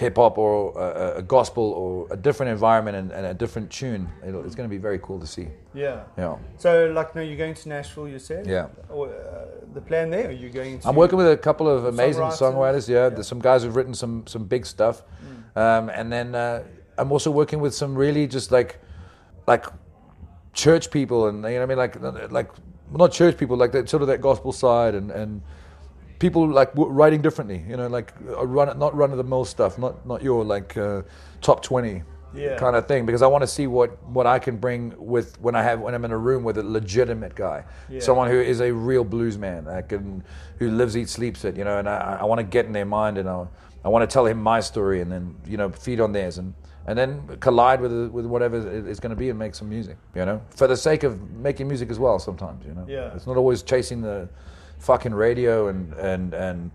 hip 0.00 0.16
hop 0.16 0.38
or 0.38 0.52
a, 0.80 1.18
a 1.18 1.22
gospel 1.22 1.62
or 1.82 1.90
a 2.10 2.16
different 2.16 2.50
environment 2.50 2.96
and, 2.96 3.12
and 3.12 3.24
a 3.26 3.34
different 3.34 3.70
tune. 3.70 4.08
It'll, 4.26 4.44
it's 4.46 4.54
gonna 4.54 4.68
be 4.78 4.82
very 4.88 4.98
cool 5.06 5.20
to 5.20 5.26
see. 5.26 5.48
yeah. 5.74 6.04
Yeah, 6.16 6.36
So 6.56 6.70
like, 6.98 7.14
no, 7.14 7.20
you're 7.20 7.36
going 7.44 7.54
to 7.62 7.68
Nashville. 7.68 8.08
You 8.08 8.18
said. 8.18 8.46
yeah. 8.46 8.68
Or, 8.88 9.08
uh, 9.08 9.44
the 9.74 9.80
plan 9.82 10.10
there? 10.10 10.28
Are 10.28 10.38
you 10.44 10.48
going 10.60 10.80
to? 10.80 10.88
I'm 10.88 10.96
working 10.96 11.18
with 11.18 11.30
a 11.30 11.36
couple 11.36 11.68
of 11.68 11.84
amazing 11.84 12.22
Songwriters? 12.42 12.88
Yeah, 12.88 12.94
Yeah. 12.96 13.08
there's 13.14 13.28
some 13.28 13.40
guys 13.40 13.62
who've 13.62 13.76
written 13.76 13.94
some 13.94 14.26
some 14.26 14.44
big 14.54 14.64
stuff, 14.66 14.96
Mm. 15.02 15.60
um, 15.64 15.84
and 15.98 16.10
then 16.10 16.34
uh, 16.34 16.62
I'm 16.98 17.12
also 17.12 17.30
working 17.30 17.60
with 17.60 17.74
some 17.74 17.94
really 18.04 18.26
just 18.26 18.50
like 18.50 18.70
like 19.46 19.64
church 20.52 20.90
people, 20.90 21.28
and 21.28 21.36
you 21.44 21.50
know 21.50 21.56
what 21.58 21.62
I 21.62 21.66
mean, 21.66 21.78
like 21.78 22.30
like 22.38 22.50
not 23.02 23.12
church 23.12 23.36
people, 23.36 23.56
like 23.56 23.72
that 23.72 23.88
sort 23.88 24.02
of 24.02 24.08
that 24.08 24.20
gospel 24.20 24.52
side, 24.52 24.94
and 24.94 25.10
and 25.12 25.42
people 26.20 26.46
like 26.48 26.70
writing 26.76 27.20
differently. 27.20 27.64
You 27.68 27.76
know, 27.76 27.88
like 27.88 28.12
uh, 28.28 28.46
run 28.46 28.78
not 28.78 28.94
run 28.94 29.10
of 29.10 29.16
the 29.16 29.24
mill 29.24 29.44
stuff, 29.44 29.76
not 29.78 30.06
not 30.06 30.22
your 30.22 30.44
like 30.44 30.76
uh, 30.76 31.02
top 31.40 31.62
twenty. 31.64 32.04
Yeah. 32.32 32.56
Kind 32.58 32.76
of 32.76 32.86
thing 32.86 33.06
because 33.06 33.22
I 33.22 33.26
want 33.26 33.42
to 33.42 33.46
see 33.48 33.66
what, 33.66 34.00
what 34.04 34.24
I 34.24 34.38
can 34.38 34.56
bring 34.56 34.94
with 34.96 35.36
when 35.40 35.56
I 35.56 35.64
have 35.64 35.80
when 35.80 35.96
I'm 35.96 36.04
in 36.04 36.12
a 36.12 36.16
room 36.16 36.44
with 36.44 36.58
a 36.58 36.62
legitimate 36.62 37.34
guy, 37.34 37.64
Yeah. 37.88 37.98
someone 37.98 38.30
who 38.30 38.38
is 38.38 38.60
a 38.60 38.72
real 38.72 39.02
blues 39.02 39.36
man, 39.36 39.66
I 39.66 39.82
can, 39.82 40.22
who 40.60 40.70
lives, 40.70 40.96
eats, 40.96 41.10
sleeps 41.10 41.44
it, 41.44 41.56
you 41.56 41.64
know, 41.64 41.78
and 41.80 41.88
I, 41.88 42.18
I 42.20 42.24
want 42.26 42.38
to 42.38 42.44
get 42.44 42.66
in 42.66 42.72
their 42.72 42.84
mind 42.84 43.18
and 43.18 43.28
I, 43.28 43.46
I 43.84 43.88
want 43.88 44.08
to 44.08 44.14
tell 44.14 44.26
him 44.26 44.40
my 44.40 44.60
story 44.60 45.00
and 45.00 45.10
then, 45.10 45.34
you 45.44 45.56
know, 45.56 45.70
feed 45.70 45.98
on 46.00 46.12
theirs 46.12 46.38
and, 46.38 46.54
and 46.86 46.96
then 46.96 47.20
collide 47.40 47.80
with, 47.80 47.92
with 48.12 48.26
whatever 48.26 48.58
it- 48.58 48.86
it's 48.86 49.00
going 49.00 49.10
to 49.10 49.16
be 49.16 49.28
and 49.30 49.36
make 49.36 49.56
some 49.56 49.68
music, 49.68 49.96
you 50.14 50.24
know, 50.24 50.40
for 50.50 50.68
the 50.68 50.76
sake 50.76 51.02
of 51.02 51.20
making 51.32 51.66
music 51.66 51.90
as 51.90 51.98
well 51.98 52.20
sometimes, 52.20 52.64
you 52.64 52.74
know. 52.74 52.86
Yeah. 52.88 53.12
It's 53.16 53.26
not 53.26 53.38
always 53.38 53.60
chasing 53.64 54.02
the 54.02 54.28
fucking 54.80 55.14
radio 55.14 55.68
and, 55.68 55.92
and, 55.94 56.34
and, 56.34 56.70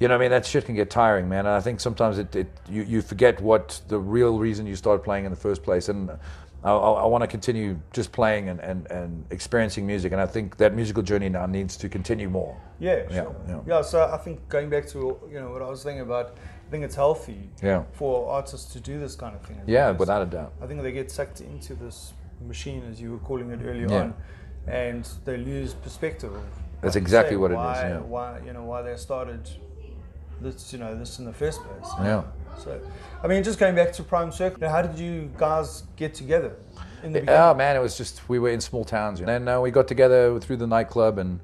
you 0.00 0.08
know, 0.08 0.14
I 0.14 0.18
mean, 0.18 0.30
that 0.30 0.46
shit 0.46 0.64
can 0.64 0.74
get 0.74 0.90
tiring, 0.90 1.28
man. 1.28 1.40
And 1.46 1.54
I 1.54 1.60
think 1.60 1.78
sometimes 1.80 2.18
it, 2.18 2.34
it 2.34 2.48
you, 2.68 2.82
you 2.82 3.02
forget 3.02 3.40
what 3.40 3.80
the 3.88 3.98
real 3.98 4.38
reason 4.38 4.66
you 4.66 4.74
started 4.76 5.04
playing 5.04 5.24
in 5.26 5.30
the 5.30 5.36
first 5.36 5.62
place. 5.62 5.88
And 5.88 6.10
I, 6.64 6.70
I, 6.70 6.90
I 7.02 7.06
want 7.06 7.22
to 7.22 7.28
continue 7.28 7.78
just 7.92 8.10
playing 8.10 8.48
and, 8.48 8.58
and, 8.60 8.90
and 8.90 9.24
experiencing 9.30 9.86
music. 9.86 10.12
And 10.12 10.20
I 10.20 10.26
think 10.26 10.56
that 10.56 10.74
musical 10.74 11.02
journey 11.02 11.28
now 11.28 11.46
needs 11.46 11.76
to 11.76 11.88
continue 11.88 12.28
more. 12.28 12.56
Yeah, 12.80 13.02
Yeah, 13.10 13.22
sure. 13.22 13.36
yeah. 13.48 13.60
yeah. 13.66 13.82
So 13.82 14.10
I 14.12 14.16
think 14.16 14.48
going 14.48 14.70
back 14.70 14.88
to 14.88 14.98
you 15.30 15.38
know 15.40 15.50
what 15.50 15.62
I 15.62 15.68
was 15.68 15.82
thinking 15.84 16.02
about, 16.02 16.36
I 16.66 16.70
think 16.70 16.84
it's 16.84 16.96
healthy 16.96 17.50
Yeah. 17.62 17.84
for 17.92 18.28
artists 18.32 18.72
to 18.72 18.80
do 18.80 18.98
this 18.98 19.14
kind 19.14 19.36
of 19.36 19.42
thing. 19.42 19.60
Yeah, 19.66 19.90
without 19.92 20.22
a 20.22 20.26
doubt. 20.26 20.54
I 20.60 20.66
think 20.66 20.82
they 20.82 20.90
get 20.92 21.10
sucked 21.10 21.40
into 21.42 21.74
this 21.74 22.12
machine, 22.44 22.82
as 22.90 23.00
you 23.00 23.12
were 23.12 23.18
calling 23.18 23.50
it 23.50 23.60
earlier 23.64 23.88
Yeah. 23.88 24.00
on, 24.00 24.14
and 24.66 25.08
they 25.24 25.36
lose 25.36 25.74
perspective. 25.74 26.32
That's 26.82 26.96
like 26.96 27.02
exactly 27.02 27.36
what 27.36 27.50
it 27.52 27.54
is, 27.54 27.58
why, 27.58 27.88
yeah. 27.88 27.98
Why 27.98 28.40
you 28.44 28.52
know 28.52 28.64
why 28.64 28.82
they 28.82 28.96
started 28.96 29.48
this 30.40 30.72
you 30.72 30.78
know 30.78 30.94
this 30.98 31.18
in 31.18 31.24
the 31.24 31.32
first 31.32 31.62
place. 31.62 31.90
Yeah. 32.00 32.24
So, 32.58 32.78
I 33.22 33.28
mean, 33.28 33.42
just 33.42 33.58
going 33.58 33.74
back 33.74 33.92
to 33.94 34.02
Prime 34.02 34.30
Circle, 34.30 34.68
how 34.68 34.82
did 34.82 34.98
you 34.98 35.30
guys 35.38 35.84
get 35.96 36.12
together 36.12 36.54
in 37.02 37.12
the 37.12 37.20
beginning? 37.20 37.40
Oh 37.40 37.54
man, 37.54 37.76
it 37.76 37.80
was 37.80 37.96
just 37.96 38.28
we 38.28 38.38
were 38.38 38.50
in 38.50 38.60
small 38.60 38.84
towns, 38.84 39.20
and 39.20 39.28
then 39.28 39.48
uh, 39.48 39.60
we 39.60 39.70
got 39.70 39.88
together 39.88 40.38
through 40.40 40.56
the 40.58 40.66
nightclub 40.66 41.18
and 41.18 41.40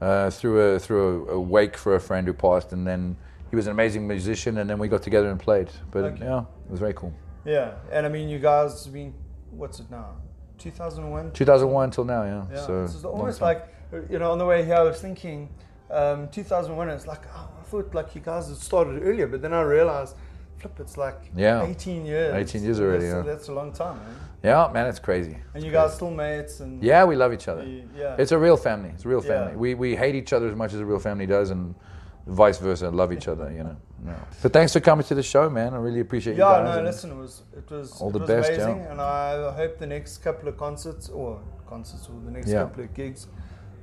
uh, 0.00 0.30
through 0.30 0.60
a 0.60 0.78
through 0.78 1.28
a, 1.28 1.32
a 1.32 1.40
wake 1.40 1.76
for 1.76 1.94
a 1.96 2.00
friend 2.00 2.26
who 2.26 2.32
passed, 2.34 2.72
and 2.72 2.86
then 2.86 3.16
he 3.50 3.56
was 3.56 3.66
an 3.66 3.72
amazing 3.72 4.06
musician, 4.06 4.58
and 4.58 4.68
then 4.68 4.78
we 4.78 4.88
got 4.88 5.02
together 5.02 5.30
and 5.30 5.40
played. 5.40 5.70
But 5.90 6.04
Okay. 6.04 6.24
yeah, 6.24 6.40
it 6.40 6.70
was 6.70 6.80
very 6.80 6.94
cool. 6.94 7.12
Yeah, 7.44 7.72
and 7.90 8.06
I 8.06 8.08
mean, 8.08 8.28
you 8.28 8.38
guys 8.38 8.84
have 8.84 8.92
been 8.92 9.14
what's 9.50 9.80
it 9.80 9.90
now? 9.90 10.16
2001. 10.58 11.32
2001 11.32 11.90
till 11.90 12.04
now, 12.04 12.22
yeah. 12.22 12.44
Yeah, 12.52 12.66
so 12.66 12.82
this 12.82 12.94
is 12.94 13.04
almost 13.04 13.40
like 13.40 13.66
you 14.10 14.18
know 14.18 14.32
on 14.32 14.38
the 14.38 14.46
way 14.46 14.64
here 14.64 14.76
I 14.76 14.82
was 14.82 15.00
thinking 15.00 15.48
um, 15.90 16.28
2001. 16.28 16.88
It's 16.90 17.06
like 17.06 17.22
oh, 17.34 17.48
I 17.60 17.62
thought 17.64 17.94
like 17.94 18.14
you 18.14 18.20
guys 18.20 18.48
had 18.48 18.56
started 18.56 19.02
earlier, 19.02 19.26
but 19.26 19.42
then 19.42 19.52
I 19.52 19.62
realized, 19.62 20.16
flip, 20.58 20.78
it's 20.80 20.96
like 20.96 21.30
Yeah. 21.36 21.64
18 21.64 22.06
years. 22.06 22.34
18 22.34 22.62
years 22.64 22.80
already, 22.80 23.06
That's, 23.08 23.26
yeah. 23.26 23.32
that's 23.32 23.48
a 23.48 23.52
long 23.52 23.72
time, 23.72 23.96
man. 23.98 24.14
yeah, 24.42 24.70
man, 24.72 24.86
it's 24.86 24.98
crazy. 24.98 25.36
And 25.54 25.62
you 25.64 25.70
guys 25.72 25.94
still 25.94 26.10
mates 26.10 26.60
and 26.60 26.82
Yeah, 26.82 27.04
we 27.04 27.16
love 27.16 27.32
each 27.32 27.48
other. 27.48 27.64
you- 27.64 27.88
yeah, 27.96 28.16
It's 28.18 28.32
a 28.32 28.38
real 28.38 28.56
family. 28.56 28.90
It's 28.94 29.04
a 29.04 29.08
real 29.08 29.22
Yeah. 29.24 29.28
family. 29.46 29.56
We 29.56 29.74
we 29.74 29.96
hate 29.96 30.14
each 30.14 30.32
other 30.32 30.48
as 30.48 30.56
much 30.56 30.72
as 30.74 30.80
a 30.80 30.84
real 30.86 30.98
family 31.00 31.26
does, 31.26 31.50
and 31.50 31.74
vice 32.26 32.58
versa, 32.58 32.88
love 32.90 33.12
each 33.12 33.28
other, 33.28 33.50
you 33.52 33.62
know. 33.64 33.76
No. 34.04 34.14
But 34.42 34.52
thanks 34.52 34.72
for 34.72 34.80
coming 34.80 35.04
to 35.06 35.14
the 35.14 35.22
show, 35.22 35.48
man. 35.48 35.74
I 35.74 35.76
really 35.76 36.00
appreciate 36.00 36.32
you 36.32 36.40
guys. 36.40 36.66
Yeah, 36.66 36.74
no, 36.74 36.82
listen, 36.82 37.12
it 37.12 37.16
was 37.16 37.42
it 37.56 37.70
was 37.70 38.00
all 38.00 38.08
it 38.08 38.14
the 38.14 38.18
was 38.18 38.28
best, 38.28 38.48
amazing, 38.50 38.78
yeah. 38.78 38.90
and 38.90 39.00
I 39.00 39.52
hope 39.52 39.78
the 39.78 39.86
next 39.86 40.18
couple 40.18 40.48
of 40.48 40.56
concerts 40.56 41.08
or 41.08 41.38
concerts 41.68 42.08
or 42.08 42.18
the 42.24 42.32
next 42.32 42.48
Yeah. 42.48 42.62
couple 42.64 42.82
of 42.82 42.92
gigs, 42.94 43.28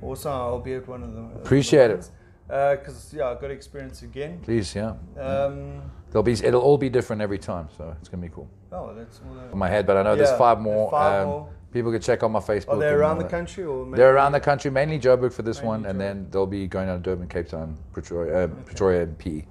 also 0.02 0.30
I'll 0.30 0.60
be 0.60 0.74
at 0.74 0.86
one 0.88 1.02
of 1.02 1.12
them. 1.14 1.30
Appreciate 1.36 1.90
it. 1.90 2.10
because 2.48 3.12
yeah, 3.14 3.28
I 3.28 3.34
got 3.34 3.50
experience 3.50 4.02
again. 4.02 4.40
Please, 4.42 4.74
yeah. 4.74 4.94
Um, 5.18 5.82
There'll 6.10 6.24
be 6.24 6.32
it'll 6.32 6.60
all 6.62 6.78
be 6.78 6.88
different 6.88 7.22
every 7.22 7.38
time, 7.38 7.68
so 7.76 7.94
it's 8.00 8.08
gonna 8.08 8.22
be 8.22 8.28
cool. 8.34 8.48
oh, 8.72 8.94
that's 8.94 9.20
all. 9.24 9.52
In 9.52 9.58
my 9.58 9.68
head, 9.68 9.86
but 9.86 9.96
I 9.96 10.02
know 10.02 10.10
Yeah, 10.10 10.16
there's 10.24 10.38
five 10.38 10.56
there's 10.58 10.64
more. 10.64 10.90
five 10.90 11.22
um, 11.22 11.28
more. 11.28 11.48
People 11.72 11.92
can 11.92 12.00
check 12.00 12.24
on 12.24 12.32
my 12.32 12.40
Facebook. 12.40 12.70
are 12.74 12.78
they 12.78 12.88
around 12.88 13.18
the 13.18 13.28
country 13.28 13.64
or 13.64 13.88
They're 13.94 14.12
around 14.12 14.32
the 14.32 14.40
country, 14.40 14.72
mainly 14.72 14.98
Joburg 14.98 15.32
for 15.32 15.42
this 15.42 15.58
Mainly 15.58 15.68
one, 15.68 15.86
and 15.86 16.00
then 16.00 16.26
they'll 16.32 16.44
be 16.46 16.66
going 16.66 16.88
on 16.88 17.00
Durban, 17.00 17.28
Cape 17.28 17.48
Town, 17.48 17.78
Pretoria, 17.92 18.44
uh, 18.44 18.46
Pretoria 18.48 19.02
and 19.04 19.16
P. 19.16 19.44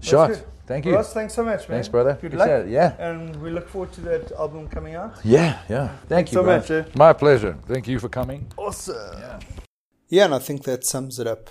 Shot. 0.00 0.30
good. 0.30 0.44
Thank 0.66 0.86
you. 0.86 0.94
Ross, 0.94 1.12
thanks 1.12 1.34
so 1.34 1.42
much, 1.44 1.60
man. 1.60 1.76
Thanks, 1.76 1.88
brother. 1.88 2.16
Good 2.20 2.34
Appreciate 2.34 2.58
luck. 2.58 2.66
it. 2.66 2.70
Yeah. 2.70 2.94
And 2.98 3.36
we 3.42 3.50
look 3.50 3.68
forward 3.68 3.92
to 3.92 4.00
that 4.02 4.32
album 4.32 4.68
coming 4.68 4.94
out. 4.94 5.14
Yeah, 5.24 5.60
yeah. 5.68 5.88
Thank 5.88 6.08
Thanks 6.08 6.32
you 6.32 6.36
so 6.36 6.42
bro. 6.42 6.56
much, 6.58 6.70
eh? 6.70 6.84
My 6.94 7.12
pleasure. 7.14 7.56
Thank 7.66 7.88
you 7.88 7.98
for 7.98 8.08
coming. 8.08 8.46
Awesome. 8.56 8.96
Yeah. 9.18 9.40
Yeah, 10.10 10.24
and 10.24 10.34
I 10.34 10.38
think 10.38 10.64
that 10.64 10.86
sums 10.86 11.18
it 11.18 11.26
up. 11.26 11.50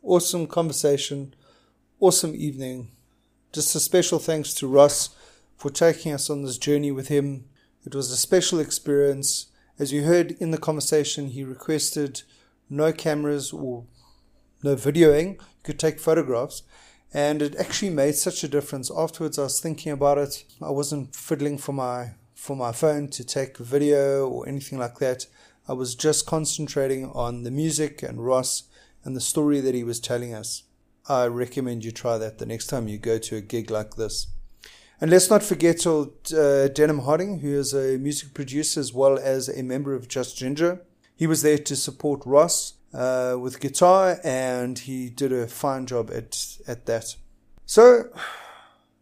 Awesome 0.00 0.46
conversation, 0.46 1.34
awesome 1.98 2.32
evening. 2.36 2.92
Just 3.52 3.74
a 3.74 3.80
special 3.80 4.20
thanks 4.20 4.54
to 4.54 4.68
Ross 4.68 5.16
for 5.56 5.68
taking 5.70 6.12
us 6.12 6.30
on 6.30 6.44
this 6.44 6.58
journey 6.58 6.92
with 6.92 7.08
him. 7.08 7.46
It 7.84 7.92
was 7.92 8.12
a 8.12 8.16
special 8.16 8.60
experience. 8.60 9.46
As 9.80 9.92
you 9.92 10.04
heard 10.04 10.32
in 10.38 10.52
the 10.52 10.58
conversation, 10.58 11.30
he 11.30 11.42
requested 11.42 12.22
no 12.70 12.92
cameras 12.92 13.52
or 13.52 13.84
no 14.62 14.76
videoing. 14.76 15.32
You 15.34 15.64
could 15.64 15.80
take 15.80 15.98
photographs. 15.98 16.62
And 17.12 17.42
it 17.42 17.56
actually 17.56 17.90
made 17.90 18.14
such 18.14 18.44
a 18.44 18.48
difference. 18.48 18.92
Afterwards, 18.96 19.40
I 19.40 19.44
was 19.44 19.58
thinking 19.58 19.90
about 19.90 20.18
it. 20.18 20.44
I 20.62 20.70
wasn't 20.70 21.16
fiddling 21.16 21.58
for 21.58 21.72
my 21.72 22.12
for 22.34 22.54
my 22.54 22.70
phone 22.70 23.08
to 23.08 23.24
take 23.24 23.56
video 23.56 24.28
or 24.28 24.46
anything 24.46 24.78
like 24.78 24.98
that. 24.98 25.26
I 25.68 25.72
was 25.72 25.94
just 25.94 26.26
concentrating 26.26 27.10
on 27.10 27.42
the 27.42 27.50
music 27.50 28.02
and 28.02 28.24
Ross 28.24 28.64
and 29.04 29.16
the 29.16 29.20
story 29.20 29.60
that 29.60 29.74
he 29.74 29.84
was 29.84 30.00
telling 30.00 30.32
us. 30.32 30.62
I 31.08 31.26
recommend 31.26 31.84
you 31.84 31.92
try 31.92 32.18
that 32.18 32.38
the 32.38 32.46
next 32.46 32.66
time 32.66 32.88
you 32.88 32.98
go 32.98 33.18
to 33.18 33.36
a 33.36 33.40
gig 33.40 33.70
like 33.70 33.96
this. 33.96 34.28
And 35.00 35.10
let's 35.10 35.28
not 35.28 35.42
forget 35.42 35.86
old 35.86 36.32
uh, 36.32 36.68
Denham 36.68 37.00
Harding, 37.00 37.40
who 37.40 37.52
is 37.52 37.74
a 37.74 37.98
music 37.98 38.32
producer 38.32 38.80
as 38.80 38.94
well 38.94 39.18
as 39.18 39.48
a 39.48 39.62
member 39.62 39.94
of 39.94 40.08
Just 40.08 40.38
Ginger. 40.38 40.82
He 41.14 41.26
was 41.26 41.42
there 41.42 41.58
to 41.58 41.76
support 41.76 42.24
Ross 42.24 42.74
uh, 42.94 43.36
with 43.38 43.60
guitar, 43.60 44.18
and 44.24 44.78
he 44.78 45.10
did 45.10 45.32
a 45.32 45.46
fine 45.46 45.86
job 45.86 46.10
at 46.10 46.58
at 46.66 46.86
that. 46.86 47.16
So, 47.66 48.04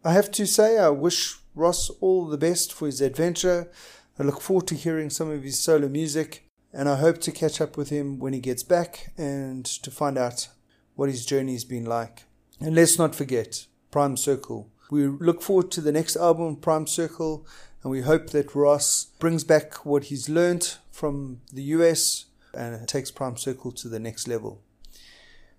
I 0.04 0.12
have 0.12 0.30
to 0.32 0.46
say, 0.46 0.78
I 0.78 0.88
wish 0.88 1.36
Ross 1.54 1.90
all 2.00 2.26
the 2.26 2.38
best 2.38 2.72
for 2.72 2.86
his 2.86 3.00
adventure. 3.00 3.70
I 4.18 4.24
look 4.24 4.40
forward 4.40 4.66
to 4.68 4.74
hearing 4.74 5.10
some 5.10 5.30
of 5.30 5.42
his 5.42 5.58
solo 5.58 5.88
music, 5.88 6.44
and 6.74 6.88
I 6.88 6.96
hope 6.96 7.20
to 7.22 7.32
catch 7.32 7.60
up 7.60 7.76
with 7.76 7.90
him 7.90 8.18
when 8.18 8.32
he 8.32 8.40
gets 8.40 8.64
back 8.64 9.12
and 9.16 9.64
to 9.64 9.90
find 9.90 10.18
out 10.18 10.48
what 10.96 11.08
his 11.08 11.24
journey's 11.24 11.64
been 11.64 11.84
like. 11.84 12.24
And 12.60 12.74
let's 12.74 12.98
not 12.98 13.14
forget 13.14 13.66
Prime 13.92 14.16
Circle. 14.16 14.70
We 14.90 15.06
look 15.06 15.40
forward 15.40 15.70
to 15.72 15.80
the 15.80 15.92
next 15.92 16.16
album, 16.16 16.56
Prime 16.56 16.86
Circle, 16.86 17.46
and 17.82 17.90
we 17.90 18.00
hope 18.00 18.30
that 18.30 18.54
Ross 18.54 19.06
brings 19.20 19.44
back 19.44 19.86
what 19.86 20.04
he's 20.04 20.28
learned 20.28 20.76
from 20.90 21.40
the 21.52 21.62
US 21.62 22.26
and 22.52 22.86
takes 22.88 23.10
Prime 23.10 23.36
Circle 23.36 23.72
to 23.72 23.88
the 23.88 24.00
next 24.00 24.26
level. 24.26 24.60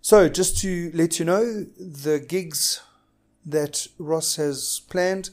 So, 0.01 0.29
just 0.29 0.57
to 0.59 0.91
let 0.93 1.17
you 1.17 1.25
know, 1.25 1.65
the 1.77 2.19
gigs 2.19 2.81
that 3.45 3.87
Ross 3.97 4.35
has 4.35 4.81
planned 4.89 5.29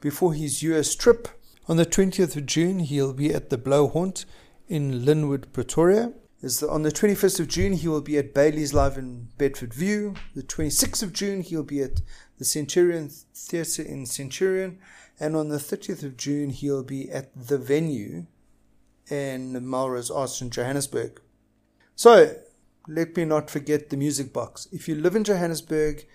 before 0.00 0.34
his 0.34 0.62
US 0.62 0.94
trip. 0.94 1.28
On 1.68 1.76
the 1.76 1.86
20th 1.86 2.36
of 2.36 2.46
June, 2.46 2.80
he'll 2.80 3.12
be 3.12 3.32
at 3.32 3.50
the 3.50 3.58
Blow 3.58 3.88
Haunt 3.88 4.24
in 4.72 5.04
Lynnwood, 5.04 5.52
Pretoria. 5.52 6.14
The, 6.40 6.66
on 6.70 6.82
the 6.82 6.90
21st 6.90 7.40
of 7.40 7.48
June, 7.48 7.74
he 7.74 7.88
will 7.88 8.00
be 8.00 8.16
at 8.16 8.32
Bailey's 8.32 8.72
Live 8.72 8.96
in 8.96 9.28
Bedfordview. 9.38 10.16
The 10.34 10.42
26th 10.42 11.02
of 11.02 11.12
June, 11.12 11.42
he'll 11.42 11.62
be 11.62 11.82
at 11.82 12.00
the 12.38 12.46
Centurion 12.46 13.10
Theatre 13.34 13.82
in 13.82 14.06
Centurion. 14.06 14.78
And 15.20 15.36
on 15.36 15.50
the 15.50 15.58
30th 15.58 16.02
of 16.02 16.16
June, 16.16 16.48
he'll 16.48 16.82
be 16.82 17.10
at 17.10 17.30
the 17.36 17.58
venue 17.58 18.24
in 19.10 19.68
Melrose 19.68 20.10
Arch 20.10 20.40
in 20.40 20.48
Johannesburg. 20.48 21.20
So, 21.94 22.34
let 22.88 23.14
me 23.14 23.26
not 23.26 23.50
forget 23.50 23.90
the 23.90 23.98
music 23.98 24.32
box. 24.32 24.68
If 24.72 24.88
you 24.88 24.94
live 24.94 25.14
in 25.14 25.24
Johannesburg, 25.24 26.06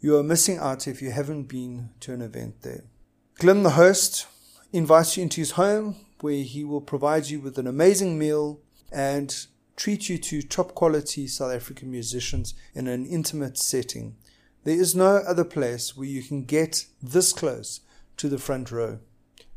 you 0.00 0.16
are 0.16 0.22
missing 0.22 0.56
out 0.56 0.88
if 0.88 1.02
you 1.02 1.10
haven't 1.10 1.44
been 1.44 1.90
to 2.00 2.14
an 2.14 2.22
event 2.22 2.62
there. 2.62 2.84
Glenn, 3.34 3.64
the 3.64 3.70
host, 3.70 4.26
invites 4.72 5.18
you 5.18 5.24
into 5.24 5.42
his 5.42 5.52
home 5.52 5.96
where 6.20 6.42
he 6.42 6.64
will 6.64 6.80
provide 6.80 7.28
you 7.28 7.40
with 7.40 7.58
an 7.58 7.66
amazing 7.66 8.18
meal 8.18 8.60
and 8.90 9.46
treat 9.76 10.08
you 10.08 10.18
to 10.18 10.42
top 10.42 10.74
quality 10.74 11.26
South 11.26 11.52
African 11.52 11.90
musicians 11.90 12.54
in 12.74 12.88
an 12.88 13.06
intimate 13.06 13.56
setting. 13.56 14.16
There 14.64 14.76
is 14.76 14.94
no 14.94 15.16
other 15.18 15.44
place 15.44 15.96
where 15.96 16.08
you 16.08 16.22
can 16.22 16.44
get 16.44 16.86
this 17.02 17.32
close 17.32 17.80
to 18.16 18.28
the 18.28 18.38
front 18.38 18.70
row. 18.70 18.98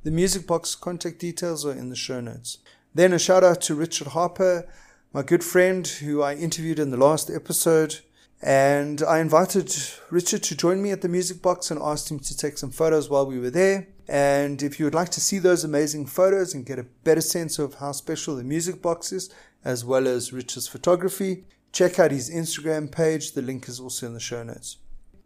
The 0.04 0.12
music 0.12 0.48
box 0.48 0.76
contact 0.76 1.20
details 1.20 1.66
are 1.66 1.74
in 1.74 1.90
the 1.90 1.96
show 1.96 2.22
notes. 2.22 2.60
Then 2.94 3.14
a 3.14 3.20
shout 3.20 3.44
out 3.44 3.62
to 3.62 3.76
Richard 3.76 4.08
Harper, 4.08 4.68
my 5.14 5.24
good 5.24 5.44
friend 5.44 5.86
who 5.88 6.22
I 6.22 6.36
interviewed 6.36 6.80
in 6.80 6.92
the 6.92 6.98
last 6.98 7.30
episode. 7.30 8.00
And 8.42 9.04
I 9.04 9.20
invited 9.20 9.72
Richard 10.10 10.42
to 10.44 10.56
join 10.56 10.82
me 10.82 10.92
at 10.92 11.02
the 11.02 11.08
music 11.08 11.42
box 11.42 11.70
and 11.70 11.80
asked 11.82 12.10
him 12.10 12.20
to 12.20 12.36
take 12.36 12.58
some 12.58 12.72
photos 12.72 13.10
while 13.10 13.26
we 13.26 13.40
were 13.40 13.52
there. 13.52 13.88
And 14.08 14.64
if 14.64 14.80
you 14.80 14.86
would 14.86 14.96
like 14.96 15.10
to 15.12 15.22
see 15.22 15.38
those 15.38 15.64
amazing 15.64 16.08
photos 16.08 16.54
and 16.54 16.66
get 16.66 16.80
a 16.80 16.88
better 17.04 17.22
sense 17.22 17.60
of 17.60 17.76
how 17.76 17.92
special 17.92 18.36
the 18.36 18.44
music 18.44 18.82
box 18.82 19.12
is, 19.12 19.30
as 19.64 19.86
well 19.86 20.08
as 20.08 20.34
Richard's 20.34 20.68
photography, 20.68 21.46
check 21.72 22.00
out 22.00 22.12
his 22.12 22.32
Instagram 22.32 22.92
page. 22.92 23.34
The 23.34 23.44
link 23.44 23.70
is 23.70 23.80
also 23.80 24.08
in 24.08 24.16
the 24.16 24.20
show 24.20 24.44
notes. 24.44 24.78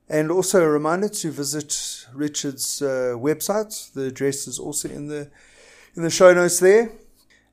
And 0.10 0.30
also 0.30 0.62
a 0.62 0.70
reminder 0.70 1.10
to 1.10 1.32
visit 1.32 2.06
Richard's 2.14 2.82
uh, 2.82 3.16
website. 3.16 3.94
The 3.94 4.08
address 4.08 4.46
is 4.46 4.60
also 4.60 4.90
in 4.90 5.08
the 5.08 5.32
in 5.96 6.04
the 6.04 6.10
show 6.10 6.34
notes 6.34 6.60
there. 6.60 6.92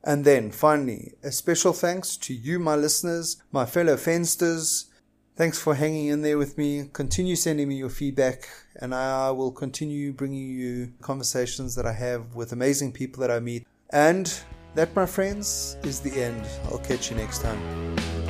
And 0.04 0.24
then 0.24 0.50
finally, 0.50 1.14
a 1.22 1.30
special 1.30 1.72
thanks 1.72 2.16
to 2.18 2.34
you, 2.34 2.58
my 2.58 2.74
listeners, 2.74 3.40
my 3.52 3.64
fellow 3.64 3.96
Fensters. 3.96 4.86
Thanks 5.34 5.58
for 5.58 5.74
hanging 5.74 6.08
in 6.08 6.20
there 6.20 6.36
with 6.36 6.58
me. 6.58 6.90
Continue 6.92 7.36
sending 7.36 7.66
me 7.66 7.76
your 7.76 7.88
feedback, 7.88 8.48
and 8.76 8.94
I 8.94 9.30
will 9.30 9.50
continue 9.50 10.12
bringing 10.12 10.50
you 10.50 10.92
conversations 11.00 11.74
that 11.74 11.86
I 11.86 11.92
have 11.94 12.34
with 12.34 12.52
amazing 12.52 12.92
people 12.92 13.22
that 13.22 13.30
I 13.30 13.40
meet. 13.40 13.66
And 13.90 14.32
that, 14.74 14.94
my 14.94 15.06
friends, 15.06 15.78
is 15.84 16.00
the 16.00 16.22
end. 16.22 16.46
I'll 16.66 16.78
catch 16.78 17.10
you 17.10 17.16
next 17.16 17.40
time. 17.40 18.21